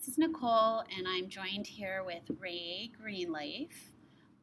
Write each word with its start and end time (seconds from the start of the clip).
This 0.00 0.08
is 0.08 0.18
Nicole, 0.18 0.82
and 0.96 1.06
I'm 1.06 1.28
joined 1.28 1.66
here 1.66 2.02
with 2.02 2.22
Ray 2.40 2.90
Greenleaf, 2.98 3.92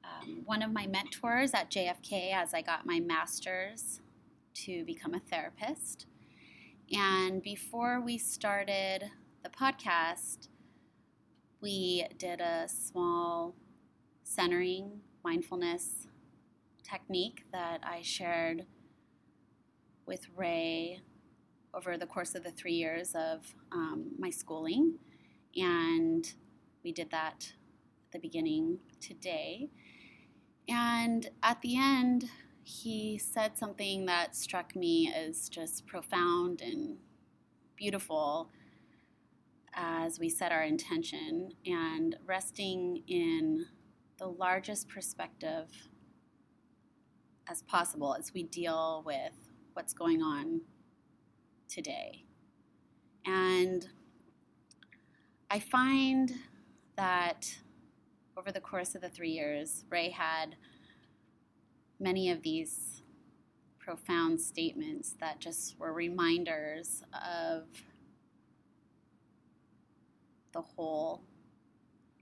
um, 0.04 0.44
one 0.46 0.62
of 0.62 0.72
my 0.72 0.86
mentors 0.86 1.52
at 1.56 1.72
JFK 1.72 2.32
as 2.32 2.53
I 2.53 2.62
got 2.62 2.85
my 2.85 3.00
master's 3.00 4.00
to 4.54 4.85
become 4.85 5.16
a 5.16 5.20
therapist. 5.20 6.06
And 6.92 7.42
before 7.42 8.00
we 8.00 8.20
started 8.20 9.09
the 9.41 9.50
podcast, 9.50 10.50
we 11.60 12.05
did 12.20 12.39
a 12.39 12.68
small 12.68 13.55
centering 14.24 15.02
mindfulness 15.24 16.05
technique 16.84 17.46
that 17.52 17.80
I 17.84 18.04
shared 18.04 18.68
with 20.05 20.28
Ray 20.36 21.02
over 21.74 21.98
the 21.98 22.05
course 22.05 22.36
of 22.36 22.44
the 22.44 22.52
three 22.52 22.76
years 22.76 23.16
of 23.16 23.55
um, 23.71 24.12
my 24.20 24.30
schooling. 24.30 25.00
And 25.57 26.32
we 26.84 26.92
did 26.92 27.11
that 27.11 27.54
at 28.06 28.11
the 28.11 28.20
beginning 28.20 28.79
today. 29.02 29.70
And 30.70 31.30
at 31.42 31.61
the 31.61 31.78
end, 31.78 32.30
he 32.63 33.17
said 33.17 33.57
something 33.57 34.05
that 34.05 34.35
struck 34.35 34.75
me 34.75 35.11
as 35.13 35.49
just 35.49 35.88
profound 35.88 36.61
and 36.61 36.97
beautiful 37.75 38.49
as 39.73 40.20
we 40.20 40.30
set 40.30 40.52
our 40.52 40.63
intention 40.63 41.52
and 41.66 42.16
resting 42.25 43.03
in 43.08 43.66
the 44.17 44.27
largest 44.27 44.89
perspective 44.89 45.69
as 47.49 47.61
possible 47.61 48.16
as 48.17 48.33
we 48.33 48.44
deal 48.44 49.03
with 49.05 49.33
what's 49.73 49.94
going 49.94 50.21
on 50.21 50.61
today. 51.69 52.25
And 53.25 53.88
I 55.57 55.59
find 55.59 56.35
that 56.97 57.52
over 58.38 58.52
the 58.52 58.61
course 58.61 58.94
of 58.94 59.02
the 59.02 59.09
three 59.09 59.31
years, 59.31 59.86
Ray 59.89 60.11
had 60.11 60.55
many 62.00 62.30
of 62.30 62.44
these 62.44 63.02
profound 63.80 64.39
statements 64.39 65.16
that 65.19 65.39
just 65.39 65.80
were 65.80 65.94
reminders 65.94 67.02
of 67.11 67.63
the 70.53 70.61
whole. 70.61 71.23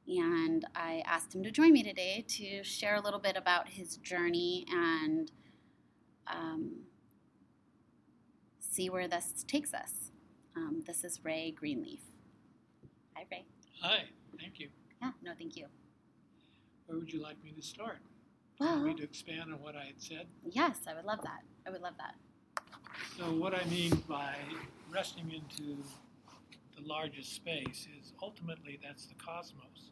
And 0.08 0.64
I 0.74 1.04
asked 1.06 1.36
him 1.36 1.44
to 1.44 1.52
join 1.52 1.74
me 1.74 1.84
today 1.84 2.24
to 2.38 2.64
share 2.64 2.96
a 2.96 3.02
little 3.02 3.20
bit 3.20 3.36
about 3.36 3.68
his 3.68 3.98
journey 3.98 4.66
and 4.72 5.30
um, 6.28 6.84
see 8.62 8.90
where 8.90 9.10
this 9.10 9.44
takes 9.46 9.74
us. 9.74 10.12
Um, 10.56 10.84
this 10.88 11.04
is 11.04 11.20
Ray 11.26 11.52
Greenleaf. 11.52 12.15
Hi, 13.16 13.26
Ray. 13.32 13.46
Hi, 13.82 14.04
thank 14.40 14.60
you. 14.60 14.70
Yeah, 15.02 15.12
no, 15.24 15.32
thank 15.38 15.56
you. 15.56 15.66
Where 16.88 16.98
would 16.98 17.12
you 17.12 17.22
like 17.22 17.42
me 17.44 17.52
to 17.52 17.62
start? 17.62 17.98
Well, 18.60 18.76
Want 18.76 18.86
me 18.86 18.94
to 18.96 19.04
expand 19.04 19.52
on 19.54 19.62
what 19.62 19.76
I 19.76 19.86
had 19.86 20.02
said? 20.02 20.28
yes, 20.44 20.80
I 20.88 20.94
would 20.94 21.06
love 21.06 21.20
that. 21.24 21.42
I 21.68 21.72
would 21.72 21.82
love 21.82 21.96
that. 21.98 22.16
So, 23.18 23.26
what 23.32 23.54
I 23.54 23.66
mean 23.66 23.92
by 24.08 24.36
resting 24.92 25.32
into 25.32 25.78
the 26.76 26.82
largest 26.86 27.34
space 27.34 27.88
is 28.00 28.14
ultimately 28.22 28.80
that's 28.84 29.06
the 29.08 29.16
cosmos. 29.16 29.92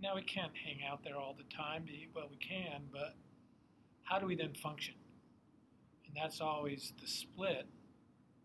Now, 0.00 0.14
we 0.14 0.22
can't 0.22 0.52
hang 0.64 0.78
out 0.88 1.02
there 1.02 1.16
all 1.16 1.34
the 1.36 1.54
time. 1.54 1.86
Well, 2.14 2.28
we 2.30 2.36
can, 2.36 2.82
but 2.92 3.16
how 4.04 4.20
do 4.20 4.26
we 4.26 4.36
then 4.36 4.54
function? 4.54 4.94
And 6.06 6.14
that's 6.16 6.40
always 6.40 6.92
the 7.00 7.08
split 7.08 7.66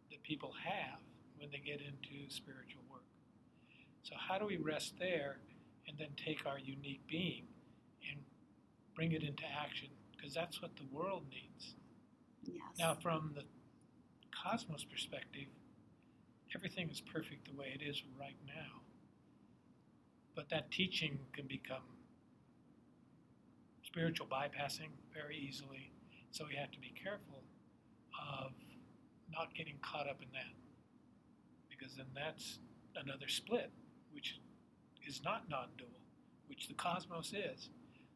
that 0.09 0.23
people 0.23 0.51
have 0.63 0.99
when 1.37 1.49
they 1.51 1.59
get 1.59 1.79
into 1.79 2.29
spiritual. 2.29 2.72
So, 4.03 4.15
how 4.17 4.37
do 4.37 4.45
we 4.45 4.57
rest 4.57 4.95
there 4.99 5.37
and 5.87 5.97
then 5.97 6.09
take 6.17 6.45
our 6.45 6.59
unique 6.59 7.01
being 7.09 7.45
and 8.09 8.19
bring 8.95 9.13
it 9.13 9.23
into 9.23 9.43
action? 9.45 9.87
Because 10.15 10.33
that's 10.33 10.61
what 10.61 10.75
the 10.75 10.85
world 10.91 11.23
needs. 11.31 11.75
Yes. 12.43 12.61
Now, 12.77 12.95
from 13.01 13.31
the 13.35 13.43
cosmos 14.31 14.83
perspective, 14.83 15.47
everything 16.53 16.89
is 16.89 17.01
perfect 17.01 17.45
the 17.49 17.57
way 17.57 17.73
it 17.73 17.83
is 17.83 18.03
right 18.19 18.37
now. 18.45 18.81
But 20.35 20.49
that 20.49 20.71
teaching 20.71 21.19
can 21.31 21.47
become 21.47 21.83
spiritual 23.83 24.27
bypassing 24.27 24.89
very 25.13 25.37
easily. 25.37 25.91
So 26.31 26.45
we 26.47 26.55
have 26.55 26.71
to 26.71 26.79
be 26.79 26.93
careful 27.01 27.43
of 28.43 28.51
not 29.31 29.53
getting 29.55 29.75
caught 29.81 30.09
up 30.09 30.21
in 30.21 30.27
that. 30.33 30.53
Because 31.69 31.95
then 31.95 32.07
that's 32.15 32.59
another 32.95 33.27
split, 33.27 33.71
which 34.13 34.39
is 35.07 35.21
not 35.23 35.49
non 35.49 35.67
dual, 35.77 35.89
which 36.47 36.67
the 36.67 36.73
cosmos 36.73 37.33
is. 37.33 37.69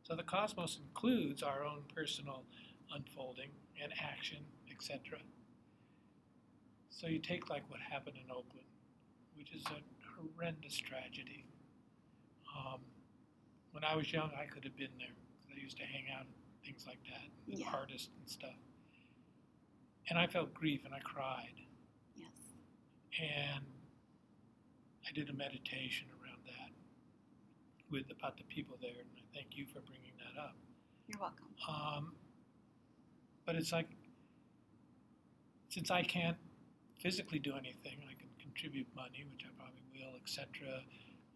So 0.04 0.16
the 0.16 0.24
cosmos 0.24 0.80
includes 0.82 1.44
our 1.44 1.64
own 1.66 1.84
personal 1.94 2.44
unfolding 2.94 3.50
and 3.82 3.92
action, 4.02 4.40
etc. 4.72 5.20
So 6.90 7.08
you 7.08 7.20
take 7.20 7.50
like 7.50 7.70
what 7.70 7.80
happened 7.82 8.16
in 8.24 8.32
Oakland, 8.32 8.66
which 9.36 9.52
is 9.54 9.64
a 9.68 9.82
horrendous 10.16 10.78
tragedy. 10.78 11.46
Um, 12.58 12.80
when 13.72 13.84
I 13.84 13.96
was 13.96 14.12
young, 14.12 14.32
I 14.40 14.46
could 14.46 14.64
have 14.64 14.76
been 14.78 14.96
there 14.98 15.14
because 15.46 15.60
I 15.60 15.62
used 15.62 15.78
to 15.78 15.84
hang 15.84 16.06
out 16.16 16.22
and 16.26 16.34
things 16.66 16.86
like 16.88 17.00
that, 17.04 17.30
and 17.52 17.60
Yeah. 17.60 17.70
artists 17.72 18.10
and 18.18 18.28
stuff. 18.30 18.56
And 20.10 20.18
I 20.18 20.26
felt 20.28 20.54
grief 20.54 20.86
and 20.86 20.94
I 20.94 21.00
cried. 21.00 21.54
yes. 22.16 22.56
And 23.20 23.66
I 25.08 25.14
did 25.14 25.30
a 25.30 25.34
meditation 25.34 26.08
around 26.22 26.42
that 26.46 26.72
with 27.90 28.12
about 28.12 28.38
the 28.38 28.44
people 28.44 28.78
there, 28.82 29.00
and 29.00 29.10
I 29.16 29.24
thank 29.34 29.56
you 29.56 29.66
for 29.66 29.80
bringing 29.80 30.12
that 30.20 30.40
up. 30.42 30.56
You're 31.08 31.20
welcome. 31.20 31.48
Um, 31.70 32.12
but 33.46 33.56
it's 33.56 33.72
like, 33.72 33.88
since 35.70 35.90
I 35.90 36.04
can't 36.04 36.36
physically 37.00 37.40
do 37.40 37.54
anything, 37.54 38.04
I 38.04 38.14
can 38.20 38.28
contribute 38.42 38.88
money, 38.96 39.24
which 39.32 39.46
I 39.46 39.50
probably 39.56 39.84
will, 39.94 40.20
etc. 40.22 40.82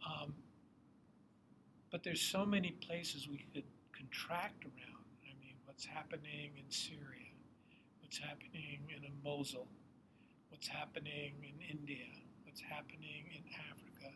Um, 0.06 0.34
but 1.92 2.04
there's 2.04 2.22
so 2.22 2.46
many 2.46 2.72
places 2.72 3.30
we 3.30 3.46
could 3.54 3.64
contract 3.96 4.66
around. 4.66 5.06
I 5.24 5.34
mean, 5.40 5.56
what's 5.66 5.86
happening 5.86 6.52
in 6.58 6.70
Syria? 6.70 7.32
What's 8.02 8.18
happening 8.18 8.80
in 8.90 9.12
Mosul? 9.24 9.68
What's 10.50 10.68
happening 10.68 11.34
in 11.44 11.80
India? 11.80 12.08
What's 12.52 12.68
happening 12.68 13.32
in 13.32 13.44
Africa? 13.72 14.12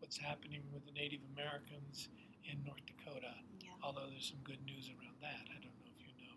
What's 0.00 0.18
happening 0.18 0.58
with 0.74 0.84
the 0.86 0.90
Native 0.90 1.20
Americans 1.38 2.08
in 2.42 2.58
North 2.66 2.82
Dakota? 2.84 3.30
Yeah. 3.62 3.70
although 3.80 4.10
there's 4.10 4.26
some 4.26 4.42
good 4.42 4.58
news 4.66 4.90
around 4.90 5.14
that. 5.22 5.46
I 5.46 5.54
don't 5.62 5.70
know 5.78 5.86
if 5.94 6.02
you 6.02 6.10
know 6.18 6.34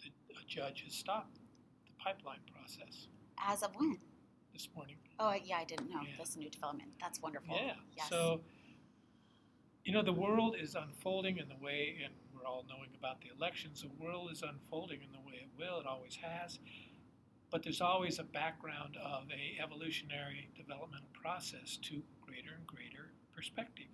that 0.00 0.40
a 0.40 0.44
judge 0.48 0.84
has 0.84 0.94
stopped 0.94 1.36
the 1.84 1.92
pipeline 2.02 2.40
process 2.50 3.08
As 3.46 3.62
of 3.62 3.76
when? 3.76 3.98
this 4.54 4.70
morning. 4.74 4.96
Oh, 5.18 5.34
yeah, 5.44 5.58
I 5.58 5.64
didn't 5.66 5.90
know 5.90 6.00
Yeah. 6.00 6.24
a 6.24 6.38
new 6.38 6.48
development. 6.48 6.92
That's 6.98 7.20
wonderful. 7.20 7.54
Yeah. 7.54 7.74
Yes. 7.94 8.08
So, 8.08 8.40
you 9.84 9.92
know, 9.92 10.00
the 10.02 10.14
world 10.14 10.56
is 10.58 10.76
unfolding 10.76 11.36
in 11.36 11.46
the 11.50 11.56
way, 11.56 11.98
and 12.02 12.14
we're 12.34 12.46
all 12.46 12.64
knowing 12.70 12.88
about 12.98 13.20
the 13.20 13.28
elections. 13.36 13.82
The 13.82 14.02
world 14.02 14.30
is 14.32 14.40
unfolding 14.42 15.02
in 15.02 15.12
the 15.12 15.20
way 15.20 15.44
it 15.44 15.50
will. 15.58 15.78
It 15.78 15.86
always 15.86 16.16
has. 16.16 16.58
But 17.50 17.62
there's 17.64 17.80
always 17.80 18.18
a 18.18 18.22
background 18.24 18.96
of 19.04 19.24
a 19.30 19.60
evolutionary 19.62 20.48
developmental 20.56 21.08
process 21.12 21.76
to 21.82 22.02
greater 22.20 22.50
and 22.56 22.66
greater 22.66 23.10
perspective 23.34 23.86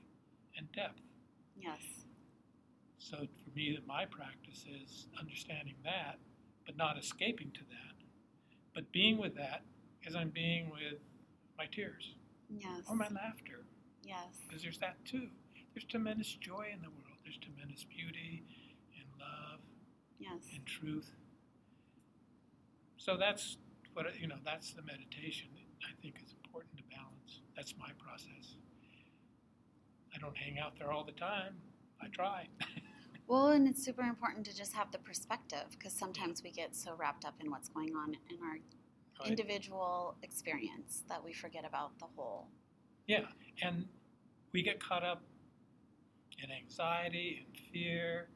and 0.56 0.70
depth. 0.72 1.00
yes. 1.56 1.80
So 2.98 3.18
for 3.18 3.50
me, 3.54 3.78
my 3.86 4.04
practice 4.04 4.64
is 4.82 5.06
understanding 5.18 5.74
that, 5.84 6.18
but 6.64 6.76
not 6.76 6.98
escaping 6.98 7.52
to 7.52 7.60
that, 7.70 7.94
but 8.74 8.90
being 8.90 9.16
with 9.18 9.36
that 9.36 9.62
as 10.06 10.16
I'm 10.16 10.30
being 10.30 10.70
with 10.70 10.98
my 11.56 11.66
tears 11.66 12.14
Yes. 12.50 12.82
or 12.88 12.96
my 12.96 13.08
laughter, 13.08 13.64
yes. 14.02 14.40
because 14.46 14.62
there's 14.62 14.78
that 14.78 14.96
too. 15.04 15.28
There's 15.72 15.84
tremendous 15.84 16.34
joy 16.34 16.70
in 16.72 16.80
the 16.82 16.88
world. 16.90 17.18
There's 17.22 17.36
tremendous 17.38 17.84
beauty 17.84 18.42
and 18.98 19.06
love 19.20 19.60
Yes. 20.18 20.40
and 20.54 20.66
truth. 20.66 21.12
So 23.06 23.16
that's 23.16 23.56
what 23.94 24.06
you 24.20 24.26
know. 24.26 24.34
That's 24.44 24.72
the 24.72 24.82
meditation 24.82 25.46
that 25.54 25.86
I 25.88 25.92
think 26.02 26.16
is 26.24 26.34
important 26.44 26.76
to 26.78 26.82
balance. 26.90 27.42
That's 27.54 27.72
my 27.78 27.90
process. 27.98 28.56
I 30.12 30.18
don't 30.18 30.36
hang 30.36 30.58
out 30.58 30.72
there 30.76 30.90
all 30.90 31.04
the 31.04 31.12
time. 31.12 31.54
I 32.02 32.08
try. 32.08 32.48
Well, 33.28 33.48
and 33.48 33.66
it's 33.66 33.84
super 33.84 34.02
important 34.02 34.46
to 34.46 34.56
just 34.56 34.72
have 34.74 34.92
the 34.92 34.98
perspective 34.98 35.64
because 35.72 35.92
sometimes 35.92 36.44
we 36.44 36.52
get 36.52 36.76
so 36.76 36.94
wrapped 36.96 37.24
up 37.24 37.34
in 37.40 37.50
what's 37.50 37.68
going 37.68 37.90
on 37.96 38.16
in 38.30 38.36
our 38.40 38.58
Right? 39.18 39.28
individual 39.28 40.14
experience 40.22 41.02
that 41.08 41.24
we 41.24 41.32
forget 41.32 41.64
about 41.66 41.98
the 41.98 42.04
whole. 42.14 42.46
Yeah, 43.08 43.22
and 43.62 43.88
we 44.52 44.62
get 44.62 44.78
caught 44.78 45.02
up 45.02 45.22
in 46.40 46.52
anxiety 46.52 47.44
and 47.44 47.56
fear, 47.72 48.28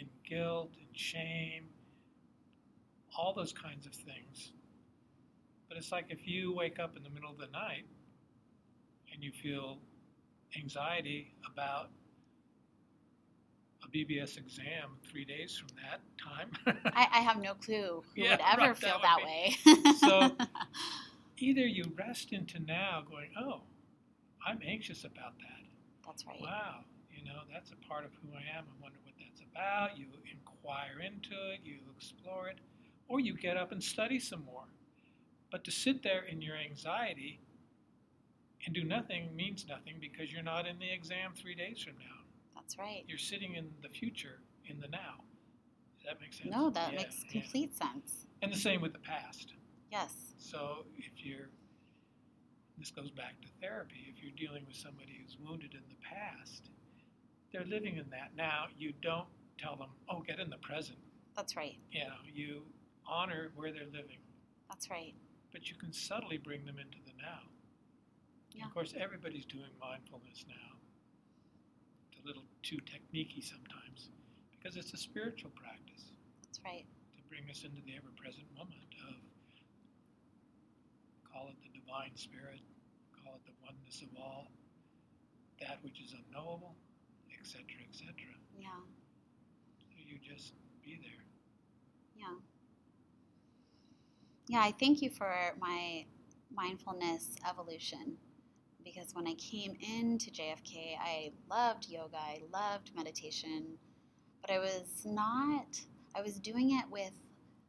in 0.00 0.08
guilt 0.28 0.72
and 0.80 0.88
shame, 0.98 1.66
all 3.16 3.32
those 3.34 3.52
kinds 3.52 3.86
of 3.86 3.92
things. 3.94 4.52
But 5.68 5.78
it's 5.78 5.92
like 5.92 6.06
if 6.10 6.26
you 6.28 6.54
wake 6.54 6.78
up 6.78 6.96
in 6.96 7.02
the 7.02 7.10
middle 7.10 7.30
of 7.30 7.38
the 7.38 7.46
night 7.48 7.86
and 9.12 9.22
you 9.22 9.32
feel 9.32 9.78
anxiety 10.56 11.34
about 11.50 11.90
a 13.84 13.88
BBS 13.88 14.38
exam 14.38 14.90
three 15.10 15.24
days 15.24 15.56
from 15.58 15.68
that 15.76 16.00
time. 16.22 16.82
I, 16.94 17.06
I 17.12 17.20
have 17.20 17.40
no 17.40 17.54
clue 17.54 18.02
who 18.14 18.22
Yeah, 18.22 18.32
would 18.32 18.40
ever 18.52 18.60
right, 18.68 18.76
feel 18.76 18.94
would 18.94 19.02
that 19.02 19.18
way. 19.24 19.56
So- 19.98 20.36
Either 21.38 21.66
you 21.66 21.84
rest 21.98 22.32
into 22.32 22.60
now 22.60 23.02
going, 23.10 23.28
oh, 23.38 23.60
I'm 24.46 24.60
anxious 24.64 25.02
about 25.04 25.36
that. 25.40 25.66
That's 26.06 26.24
right. 26.26 26.40
Wow, 26.40 26.84
you 27.10 27.24
know, 27.24 27.40
that's 27.52 27.72
a 27.72 27.88
part 27.88 28.04
of 28.04 28.12
who 28.22 28.28
I 28.32 28.56
am. 28.56 28.64
I 28.64 28.82
wonder 28.82 28.98
what 29.04 29.14
that's 29.18 29.42
about. 29.52 29.98
You 29.98 30.06
inquire 30.30 31.00
into 31.04 31.34
it, 31.52 31.60
you 31.64 31.78
explore 31.96 32.48
it, 32.48 32.58
or 33.14 33.20
you 33.20 33.32
get 33.36 33.56
up 33.56 33.70
and 33.70 33.80
study 33.80 34.18
some 34.18 34.44
more. 34.44 34.64
But 35.52 35.62
to 35.64 35.70
sit 35.70 36.02
there 36.02 36.24
in 36.24 36.42
your 36.42 36.56
anxiety 36.56 37.38
and 38.66 38.74
do 38.74 38.82
nothing 38.82 39.36
means 39.36 39.66
nothing 39.68 39.94
because 40.00 40.32
you're 40.32 40.42
not 40.42 40.66
in 40.66 40.80
the 40.80 40.92
exam 40.92 41.30
three 41.36 41.54
days 41.54 41.80
from 41.80 41.92
now. 42.00 42.24
That's 42.56 42.76
right. 42.76 43.04
You're 43.06 43.18
sitting 43.18 43.54
in 43.54 43.68
the 43.82 43.88
future, 43.88 44.40
in 44.66 44.80
the 44.80 44.88
now. 44.88 45.22
Does 45.96 46.06
that 46.06 46.20
make 46.20 46.32
sense? 46.32 46.50
No, 46.50 46.70
that 46.70 46.92
Yeah, 46.92 46.98
makes 47.02 47.22
yeah. 47.26 47.40
complete 47.40 47.76
sense. 47.76 48.26
And 48.42 48.52
the 48.52 48.56
same 48.58 48.80
with 48.80 48.92
the 48.92 48.98
past. 48.98 49.52
Yes. 49.92 50.12
So 50.36 50.84
if 50.98 51.24
you're, 51.24 51.50
this 52.78 52.90
goes 52.90 53.12
back 53.12 53.40
to 53.42 53.48
therapy, 53.60 54.12
if 54.12 54.20
you're 54.24 54.34
dealing 54.36 54.64
with 54.66 54.74
somebody 54.74 55.20
who's 55.22 55.36
wounded 55.38 55.74
in 55.74 55.82
the 55.88 56.02
past, 56.02 56.70
they're 57.52 57.64
living 57.64 57.96
in 57.96 58.10
that. 58.10 58.32
Now, 58.36 58.64
you 58.76 58.92
don't 59.02 59.28
tell 59.56 59.76
them, 59.76 59.90
oh, 60.10 60.20
get 60.26 60.40
in 60.40 60.50
the 60.50 60.56
present. 60.56 60.98
That's 61.36 61.54
right. 61.56 61.76
You 61.92 62.00
know, 62.00 62.20
you 62.32 62.62
honor 63.08 63.50
where 63.54 63.72
they're 63.72 63.90
living, 63.92 64.18
That's 64.68 64.90
right. 64.90 65.14
but 65.52 65.68
you 65.68 65.76
can 65.76 65.92
subtly 65.92 66.38
bring 66.38 66.64
them 66.64 66.78
into 66.78 66.98
the 67.04 67.12
now. 67.20 67.40
Yeah. 68.52 68.66
Of 68.66 68.74
course, 68.74 68.94
everybody's 68.98 69.44
doing 69.46 69.70
mindfulness 69.80 70.44
now. 70.48 70.78
It's 72.12 72.22
a 72.22 72.26
little 72.26 72.44
too 72.62 72.78
techniquey 72.86 73.42
sometimes 73.42 74.08
because 74.54 74.76
it's 74.76 74.92
a 74.94 74.96
spiritual 74.96 75.50
practice 75.58 76.06
That's 76.46 76.60
right. 76.64 76.86
to 77.16 77.20
bring 77.28 77.50
us 77.50 77.64
into 77.64 77.82
the 77.84 77.96
ever 77.98 78.14
present 78.16 78.46
moment 78.56 78.94
of 79.10 79.14
call 81.30 81.50
it 81.50 81.58
the 81.66 81.72
divine 81.74 82.14
spirit, 82.14 82.62
call 83.10 83.34
it 83.42 83.44
the 83.44 83.56
oneness 83.66 84.00
of 84.06 84.08
all, 84.16 84.46
that 85.60 85.82
which 85.82 85.98
is 86.00 86.14
unknowable, 86.14 86.76
etc., 87.34 87.66
etc. 87.90 88.14
Yeah. 88.54 88.70
So 89.90 89.98
you 89.98 90.16
just 90.22 90.54
be 90.82 90.94
there. 91.02 91.26
Yeah. 92.14 92.38
Yeah, 94.46 94.60
I 94.60 94.72
thank 94.78 95.00
you 95.00 95.08
for 95.08 95.32
my 95.58 96.04
mindfulness 96.54 97.36
evolution 97.48 98.18
because 98.84 99.14
when 99.14 99.26
I 99.26 99.34
came 99.34 99.74
into 99.80 100.30
JFK, 100.30 100.98
I 101.00 101.32
loved 101.48 101.88
yoga, 101.88 102.18
I 102.18 102.40
loved 102.52 102.90
meditation, 102.94 103.78
but 104.42 104.50
I 104.50 104.58
was 104.58 105.02
not, 105.06 105.80
I 106.14 106.20
was 106.20 106.38
doing 106.38 106.78
it 106.78 106.84
with 106.90 107.12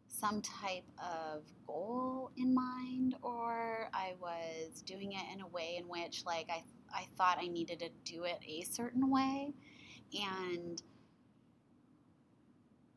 some 0.10 0.42
type 0.42 0.84
of 1.00 1.44
goal 1.66 2.32
in 2.36 2.54
mind, 2.54 3.16
or 3.22 3.90
I 3.94 4.14
was 4.20 4.82
doing 4.82 5.14
it 5.14 5.24
in 5.34 5.42
a 5.42 5.48
way 5.48 5.78
in 5.80 5.88
which, 5.88 6.24
like, 6.26 6.50
I, 6.50 6.64
I 6.94 7.06
thought 7.18 7.38
I 7.42 7.48
needed 7.48 7.80
to 7.80 7.90
do 8.04 8.26
it 8.26 8.40
a 8.46 8.64
certain 8.64 9.10
way. 9.10 9.54
And 10.14 10.82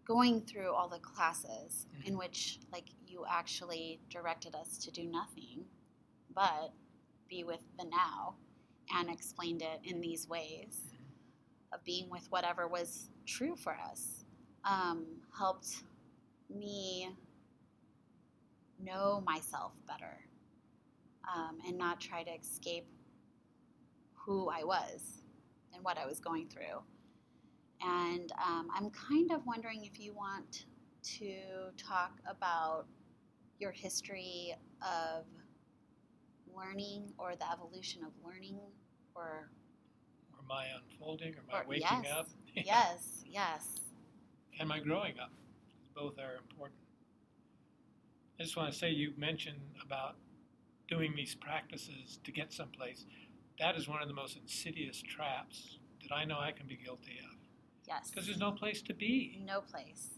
going 0.05 0.41
through 0.41 0.73
all 0.73 0.89
the 0.89 0.99
classes 0.99 1.87
in 2.05 2.13
mm-hmm. 2.13 2.19
which 2.19 2.59
like 2.73 2.87
you 3.11 3.25
actually 3.29 4.01
directed 4.11 4.55
us 4.55 4.79
to 4.79 4.91
do 4.91 5.05
nothing 5.05 5.65
but 6.35 6.73
be 7.29 7.45
with 7.45 7.63
the 7.79 7.85
now 7.85 8.35
and 8.95 9.11
explained 9.11 9.63
it 9.63 9.81
in 9.85 10.01
these 10.01 10.29
ways 10.29 10.95
of 11.73 11.85
being 11.85 12.09
with 12.11 12.27
whatever 12.31 12.67
was 12.67 13.11
true 13.27 13.55
for 13.57 13.77
us 13.91 14.25
um, 14.65 15.05
helped 15.37 15.83
me 16.49 17.11
know 18.83 19.23
myself 19.27 19.73
better 19.87 20.19
um, 21.35 21.59
and 21.67 21.77
not 21.77 22.01
try 22.01 22.23
to 22.23 22.31
escape 22.31 22.87
who 24.15 24.49
I 24.51 24.65
was 24.65 25.23
and 25.75 25.85
what 25.85 25.99
I 25.99 26.07
was 26.07 26.21
going 26.21 26.49
through. 26.49 26.83
And 27.81 28.33
um, 28.45 28.69
I'm 28.75 28.91
kind 28.91 29.31
of 29.31 29.47
wondering 29.47 29.85
if 29.85 30.01
you 30.01 30.13
want 30.13 30.67
to 31.19 31.35
talk 31.77 32.13
about 32.29 32.87
your 33.59 33.73
history 33.73 34.55
of 34.83 35.25
learning 36.55 37.13
or 37.19 37.35
the 37.37 37.51
evolution 37.51 38.03
of 38.05 38.13
learning 38.25 38.59
or, 39.15 39.49
Or 40.33 40.45
my 40.49 40.67
unfolding, 40.83 41.35
or 41.35 41.43
my 41.51 41.61
or 41.61 41.65
waking 41.69 41.87
yes, 42.05 42.13
up, 42.13 42.29
yes, 42.55 43.25
yes, 43.27 43.81
and 44.59 44.69
my 44.69 44.81
growing 44.81 45.19
up. 45.19 45.31
Both 45.95 46.19
are 46.19 46.37
important. 46.37 46.79
I 48.39 48.45
just 48.45 48.57
want 48.57 48.73
to 48.73 48.79
say 48.79 48.91
you 48.91 49.13
mentioned 49.17 49.59
about 49.85 50.15
doing 50.89 51.13
these 51.17 51.35
practices 51.35 52.21
to 52.23 52.31
get 52.31 52.53
someplace. 52.53 53.05
That 53.59 53.77
is 53.77 53.89
one 53.89 54.01
of 54.01 54.07
the 54.09 54.15
most 54.15 54.37
insidious 54.37 55.03
traps 55.03 55.79
that 56.03 56.15
I 56.15 56.25
know 56.25 56.39
I 56.39 56.53
can 56.53 56.67
be 56.69 56.77
guilty 56.77 57.19
of. 57.19 57.37
yes. 57.87 58.11
Because 58.11 58.27
there's 58.27 58.39
no 58.39 58.53
place 58.53 58.81
to 58.83 58.95
be 58.95 59.43
No 59.45 59.61
place. 59.61 60.11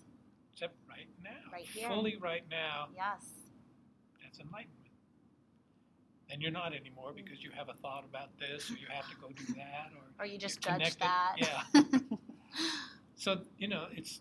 Except 0.52 0.74
right 0.88 1.08
now. 1.22 1.30
Right 1.52 1.64
here. 1.64 1.88
Fully 1.88 2.16
right 2.20 2.44
now. 2.50 2.88
Yes, 2.94 3.24
That's 4.22 4.38
enlightenment. 4.40 4.76
Then 6.28 6.40
you're 6.40 6.52
not 6.52 6.72
anymore 6.74 7.12
because 7.14 7.42
you 7.42 7.50
have 7.56 7.68
a 7.68 7.74
thought 7.74 8.04
about 8.08 8.38
this 8.38 8.70
or 8.70 8.74
you 8.74 8.86
have 8.90 9.08
to 9.08 9.16
go 9.16 9.28
do 9.28 9.44
that 9.56 9.90
or 9.96 10.24
or 10.24 10.26
you 10.26 10.38
just 10.38 10.60
judge 10.60 10.74
connected. 10.74 11.00
that. 11.00 11.32
Yeah. 11.36 11.62
so 13.16 13.40
you 13.58 13.68
know 13.68 13.86
it's 13.92 14.20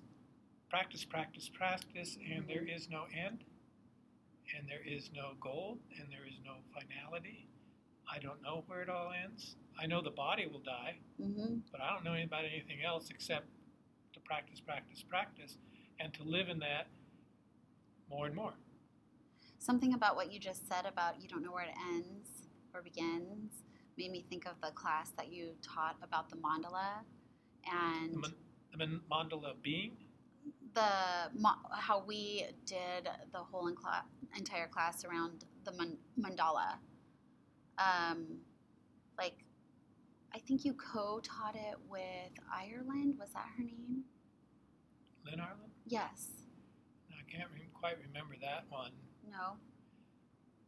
practice, 0.69 1.05
practice, 1.05 1.49
practice, 1.49 2.17
and 2.33 2.47
there 2.47 2.61
Mm-hmm. 2.61 2.75
is 2.75 2.89
no 2.89 3.03
end, 3.13 3.43
and 4.57 4.67
there 4.67 4.81
is 4.85 5.09
no 5.15 5.31
goal, 5.41 5.79
and 5.99 6.07
there 6.11 6.27
is 6.27 6.35
no 6.45 6.53
finality. 6.73 7.47
I 8.11 8.17
don't 8.19 8.41
know 8.41 8.63
where 8.67 8.81
it 8.81 8.89
all 8.89 9.11
ends. 9.11 9.55
I 9.79 9.85
know 9.87 10.01
the 10.01 10.09
body 10.11 10.47
will 10.47 10.59
die, 10.61 10.97
hmm 11.21 11.57
but 11.71 11.81
I 11.81 11.93
don't 11.93 12.03
know 12.03 12.15
about 12.21 12.45
anything 12.45 12.81
else 12.85 13.09
except 13.11 13.45
to 14.13 14.19
practice, 14.21 14.59
practice, 14.59 15.03
practice, 15.07 15.57
and 15.99 16.13
to 16.13 16.23
live 16.23 16.49
in 16.49 16.59
that 16.59 16.87
more 18.09 18.25
and 18.25 18.35
more. 18.35 18.53
Something 19.59 19.93
about 19.93 20.15
what 20.15 20.31
you 20.31 20.39
just 20.39 20.67
said 20.67 20.85
about 20.85 21.21
you 21.21 21.27
don't 21.27 21.43
know 21.43 21.51
where 21.51 21.65
it 21.65 21.75
ends 21.93 22.29
or 22.73 22.81
begins 22.81 23.51
made 23.97 24.11
me 24.11 24.23
think 24.29 24.45
of 24.45 24.53
the 24.63 24.71
class 24.71 25.09
that 25.17 25.31
you 25.31 25.49
taught 25.61 25.97
about 26.01 26.29
the 26.29 26.37
mandala 26.37 27.03
and 27.69 28.13
The, 28.13 28.19
man, 28.19 28.33
the 28.71 28.77
man- 28.77 29.01
mandala 29.11 29.53
being. 29.61 29.91
the 30.73 30.89
how 31.73 32.03
we 32.07 32.45
did 32.65 33.09
the 33.33 33.39
whole 33.39 33.67
entire 34.37 34.67
class 34.67 35.03
around 35.03 35.43
the 35.65 35.71
man- 35.73 35.97
mandala. 36.17 36.77
Um, 37.77 38.39
like, 39.17 39.35
I 40.33 40.39
think 40.39 40.63
you 40.63 40.73
co-taught 40.73 41.55
it 41.55 41.75
with 41.89 42.31
Ireland. 42.53 43.15
Was 43.19 43.29
that 43.33 43.45
her 43.57 43.63
name? 43.63 44.03
Lynn 45.25 45.39
Arlen? 45.39 45.68
Yes. 45.89 46.27
I 47.11 47.23
can't 47.35 47.49
re- 47.53 47.67
quite 47.73 47.97
remember 48.07 48.35
that 48.41 48.65
one. 48.69 48.91
No. 49.29 49.57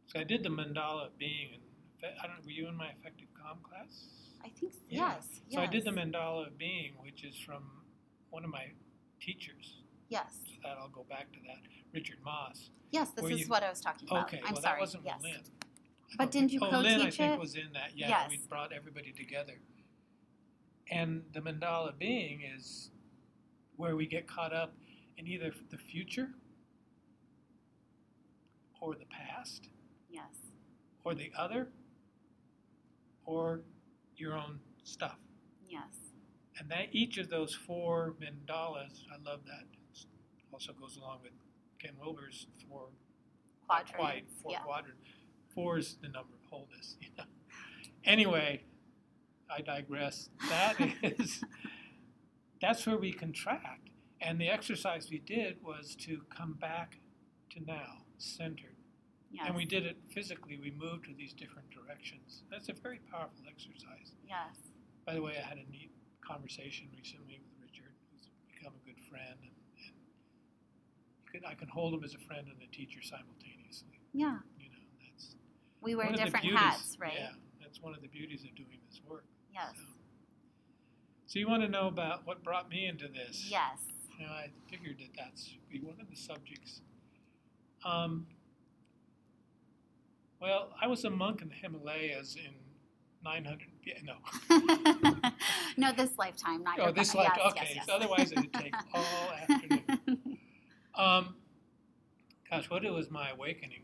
So 0.06 0.18
I 0.20 0.24
did 0.24 0.42
the 0.42 0.48
mandala 0.48 1.06
of 1.06 1.18
being. 1.18 1.54
And 2.02 2.12
I 2.22 2.26
don't. 2.26 2.44
Were 2.44 2.50
you 2.50 2.68
in 2.68 2.76
my 2.76 2.88
effective 2.88 3.28
calm 3.40 3.58
class? 3.62 4.06
I 4.44 4.48
think 4.48 4.72
Yeah. 4.88 5.14
yes. 5.14 5.40
So 5.50 5.60
I 5.60 5.66
did 5.66 5.84
the 5.84 5.90
mandala 5.92 6.48
of 6.48 6.58
being, 6.58 6.94
which 7.00 7.22
is 7.24 7.36
from 7.38 7.62
one 8.30 8.44
of 8.44 8.50
my 8.50 8.66
teachers. 9.20 9.82
Yes. 10.08 10.40
So 10.46 10.52
that 10.64 10.76
I'll 10.78 10.88
go 10.88 11.04
back 11.08 11.30
to 11.32 11.38
that, 11.46 11.58
Richard 11.94 12.18
Moss. 12.24 12.70
Yes. 12.90 13.10
This 13.10 13.24
is 13.26 13.40
you- 13.42 13.46
what 13.48 13.62
I 13.62 13.70
was 13.70 13.80
talking 13.80 14.08
about. 14.08 14.26
Okay, 14.26 14.40
I'm 14.44 14.54
well 14.54 14.62
sorry. 14.62 14.74
that 14.76 14.80
wasn't 14.80 15.04
yes. 15.06 15.22
Lynn. 15.22 15.42
But 16.18 16.30
didn't 16.30 16.50
think- 16.50 16.60
you 16.62 16.68
oh, 16.68 16.80
Lynn, 16.80 16.94
I 16.94 16.98
co-teach 17.04 17.16
think 17.16 17.34
it? 17.34 17.40
was 17.40 17.54
in 17.54 17.72
that. 17.72 17.96
Yeah, 17.96 18.08
Yes. 18.08 18.30
we 18.30 18.38
brought 18.48 18.72
everybody 18.72 19.12
together. 19.12 19.60
And 20.90 21.22
the 21.32 21.40
mandala 21.40 21.96
being 21.96 22.42
is 22.42 22.90
where 23.76 23.96
we 23.96 24.06
get 24.06 24.26
caught 24.26 24.52
up 24.52 24.74
in 25.16 25.26
either 25.26 25.52
the 25.70 25.78
future 25.78 26.30
or 28.80 28.94
the 28.94 29.06
past 29.06 29.68
Yes. 30.10 30.34
or 31.04 31.14
the 31.14 31.30
other 31.36 31.68
or 33.24 33.62
your 34.16 34.34
own 34.36 34.60
stuff. 34.84 35.18
Yes. 35.68 35.94
And 36.58 36.68
that 36.70 36.88
each 36.92 37.18
of 37.18 37.28
those 37.30 37.54
four 37.54 38.14
mandalas, 38.20 39.04
I 39.10 39.16
love 39.24 39.40
that. 39.46 39.64
It 39.94 40.06
also 40.52 40.72
goes 40.72 40.96
along 40.96 41.20
with 41.22 41.32
Ken 41.78 41.92
Wilber's 42.00 42.46
four 42.68 42.88
Quadrants. 43.66 43.92
quite 43.96 44.24
four 44.42 44.52
yeah. 44.52 44.58
quadrant. 44.60 44.98
Four 45.54 45.78
is 45.78 45.96
the 46.02 46.08
number 46.08 46.34
of 46.34 46.50
wholeness. 46.50 46.96
You 47.00 47.08
know? 47.16 47.24
Anyway, 48.04 48.64
I 49.50 49.60
digress. 49.62 50.28
That 50.48 50.76
is 51.02 51.42
that's 52.60 52.86
where 52.86 52.96
we 52.98 53.12
contract. 53.12 53.88
And 54.22 54.40
the 54.40 54.48
exercise 54.48 55.08
we 55.10 55.18
did 55.18 55.56
was 55.62 55.96
to 56.06 56.22
come 56.34 56.54
back 56.54 56.98
to 57.50 57.60
now, 57.64 58.04
centered, 58.18 58.76
Yes. 59.32 59.44
And 59.48 59.56
we 59.56 59.64
did 59.64 59.86
it 59.86 59.96
physically. 60.12 60.60
We 60.60 60.70
moved 60.76 61.06
to 61.06 61.14
these 61.16 61.32
different 61.32 61.70
directions. 61.70 62.44
That's 62.50 62.68
a 62.68 62.74
very 62.74 63.00
powerful 63.10 63.40
exercise. 63.48 64.12
Yes. 64.28 64.52
By 65.06 65.14
the 65.14 65.22
way, 65.22 65.40
I 65.42 65.48
had 65.48 65.56
a 65.56 65.64
neat 65.72 65.90
conversation 66.20 66.88
recently 66.94 67.40
with 67.40 67.56
Richard, 67.58 67.96
who's 68.12 68.28
become 68.52 68.74
a 68.76 68.84
good 68.84 69.00
friend, 69.08 69.40
and, 69.40 69.56
and 69.88 69.96
could, 71.32 71.48
I 71.48 71.54
can 71.54 71.68
hold 71.68 71.94
him 71.94 72.04
as 72.04 72.12
a 72.14 72.18
friend 72.28 72.46
and 72.46 72.60
a 72.62 72.70
teacher 72.76 73.00
simultaneously. 73.00 74.04
Yeah. 74.12 74.36
You 74.60 74.68
know, 74.68 74.84
that's 75.00 75.34
We 75.80 75.94
wear 75.94 76.06
one 76.06 76.14
of 76.14 76.20
the 76.20 76.24
different 76.26 76.44
beauties- 76.44 76.60
hats, 76.60 76.96
right? 77.00 77.14
Yeah, 77.16 77.30
that's 77.58 77.80
one 77.80 77.94
of 77.94 78.02
the 78.02 78.08
beauties 78.08 78.44
of 78.44 78.54
doing 78.54 78.80
this 78.90 79.00
work. 79.08 79.24
Yes. 79.50 79.72
So, 79.76 79.82
so 81.24 81.38
you 81.38 81.48
want 81.48 81.62
to 81.62 81.70
know 81.70 81.88
about 81.88 82.26
what 82.26 82.44
brought 82.44 82.68
me 82.68 82.84
into 82.84 83.08
this? 83.08 83.48
Yes. 83.50 83.80
Know, 84.22 84.28
I 84.28 84.48
figured 84.70 84.98
that 85.00 85.08
that's 85.16 85.56
be 85.70 85.80
one 85.80 85.96
of 86.00 86.08
the 86.08 86.16
subjects. 86.16 86.80
Um, 87.84 88.26
well, 90.40 90.70
I 90.80 90.86
was 90.86 91.04
a 91.04 91.10
monk 91.10 91.42
in 91.42 91.48
the 91.48 91.54
Himalayas 91.54 92.36
in 92.36 92.52
900. 93.24 93.68
Yeah, 93.84 93.94
no. 94.04 95.30
no, 95.76 95.92
this 95.92 96.16
lifetime, 96.18 96.62
not 96.62 96.78
Oh, 96.78 96.84
your 96.84 96.92
this 96.92 97.08
yes, 97.08 97.14
life. 97.14 97.32
yes, 97.36 97.52
okay. 97.52 97.72
yes. 97.74 97.86
Otherwise, 97.88 98.32
it'd 98.32 98.52
take 98.52 98.74
all 98.94 99.32
afternoon. 99.48 100.38
Um, 100.94 101.34
gosh, 102.50 102.70
what 102.70 102.84
was 102.84 103.10
my 103.10 103.30
awakening? 103.30 103.82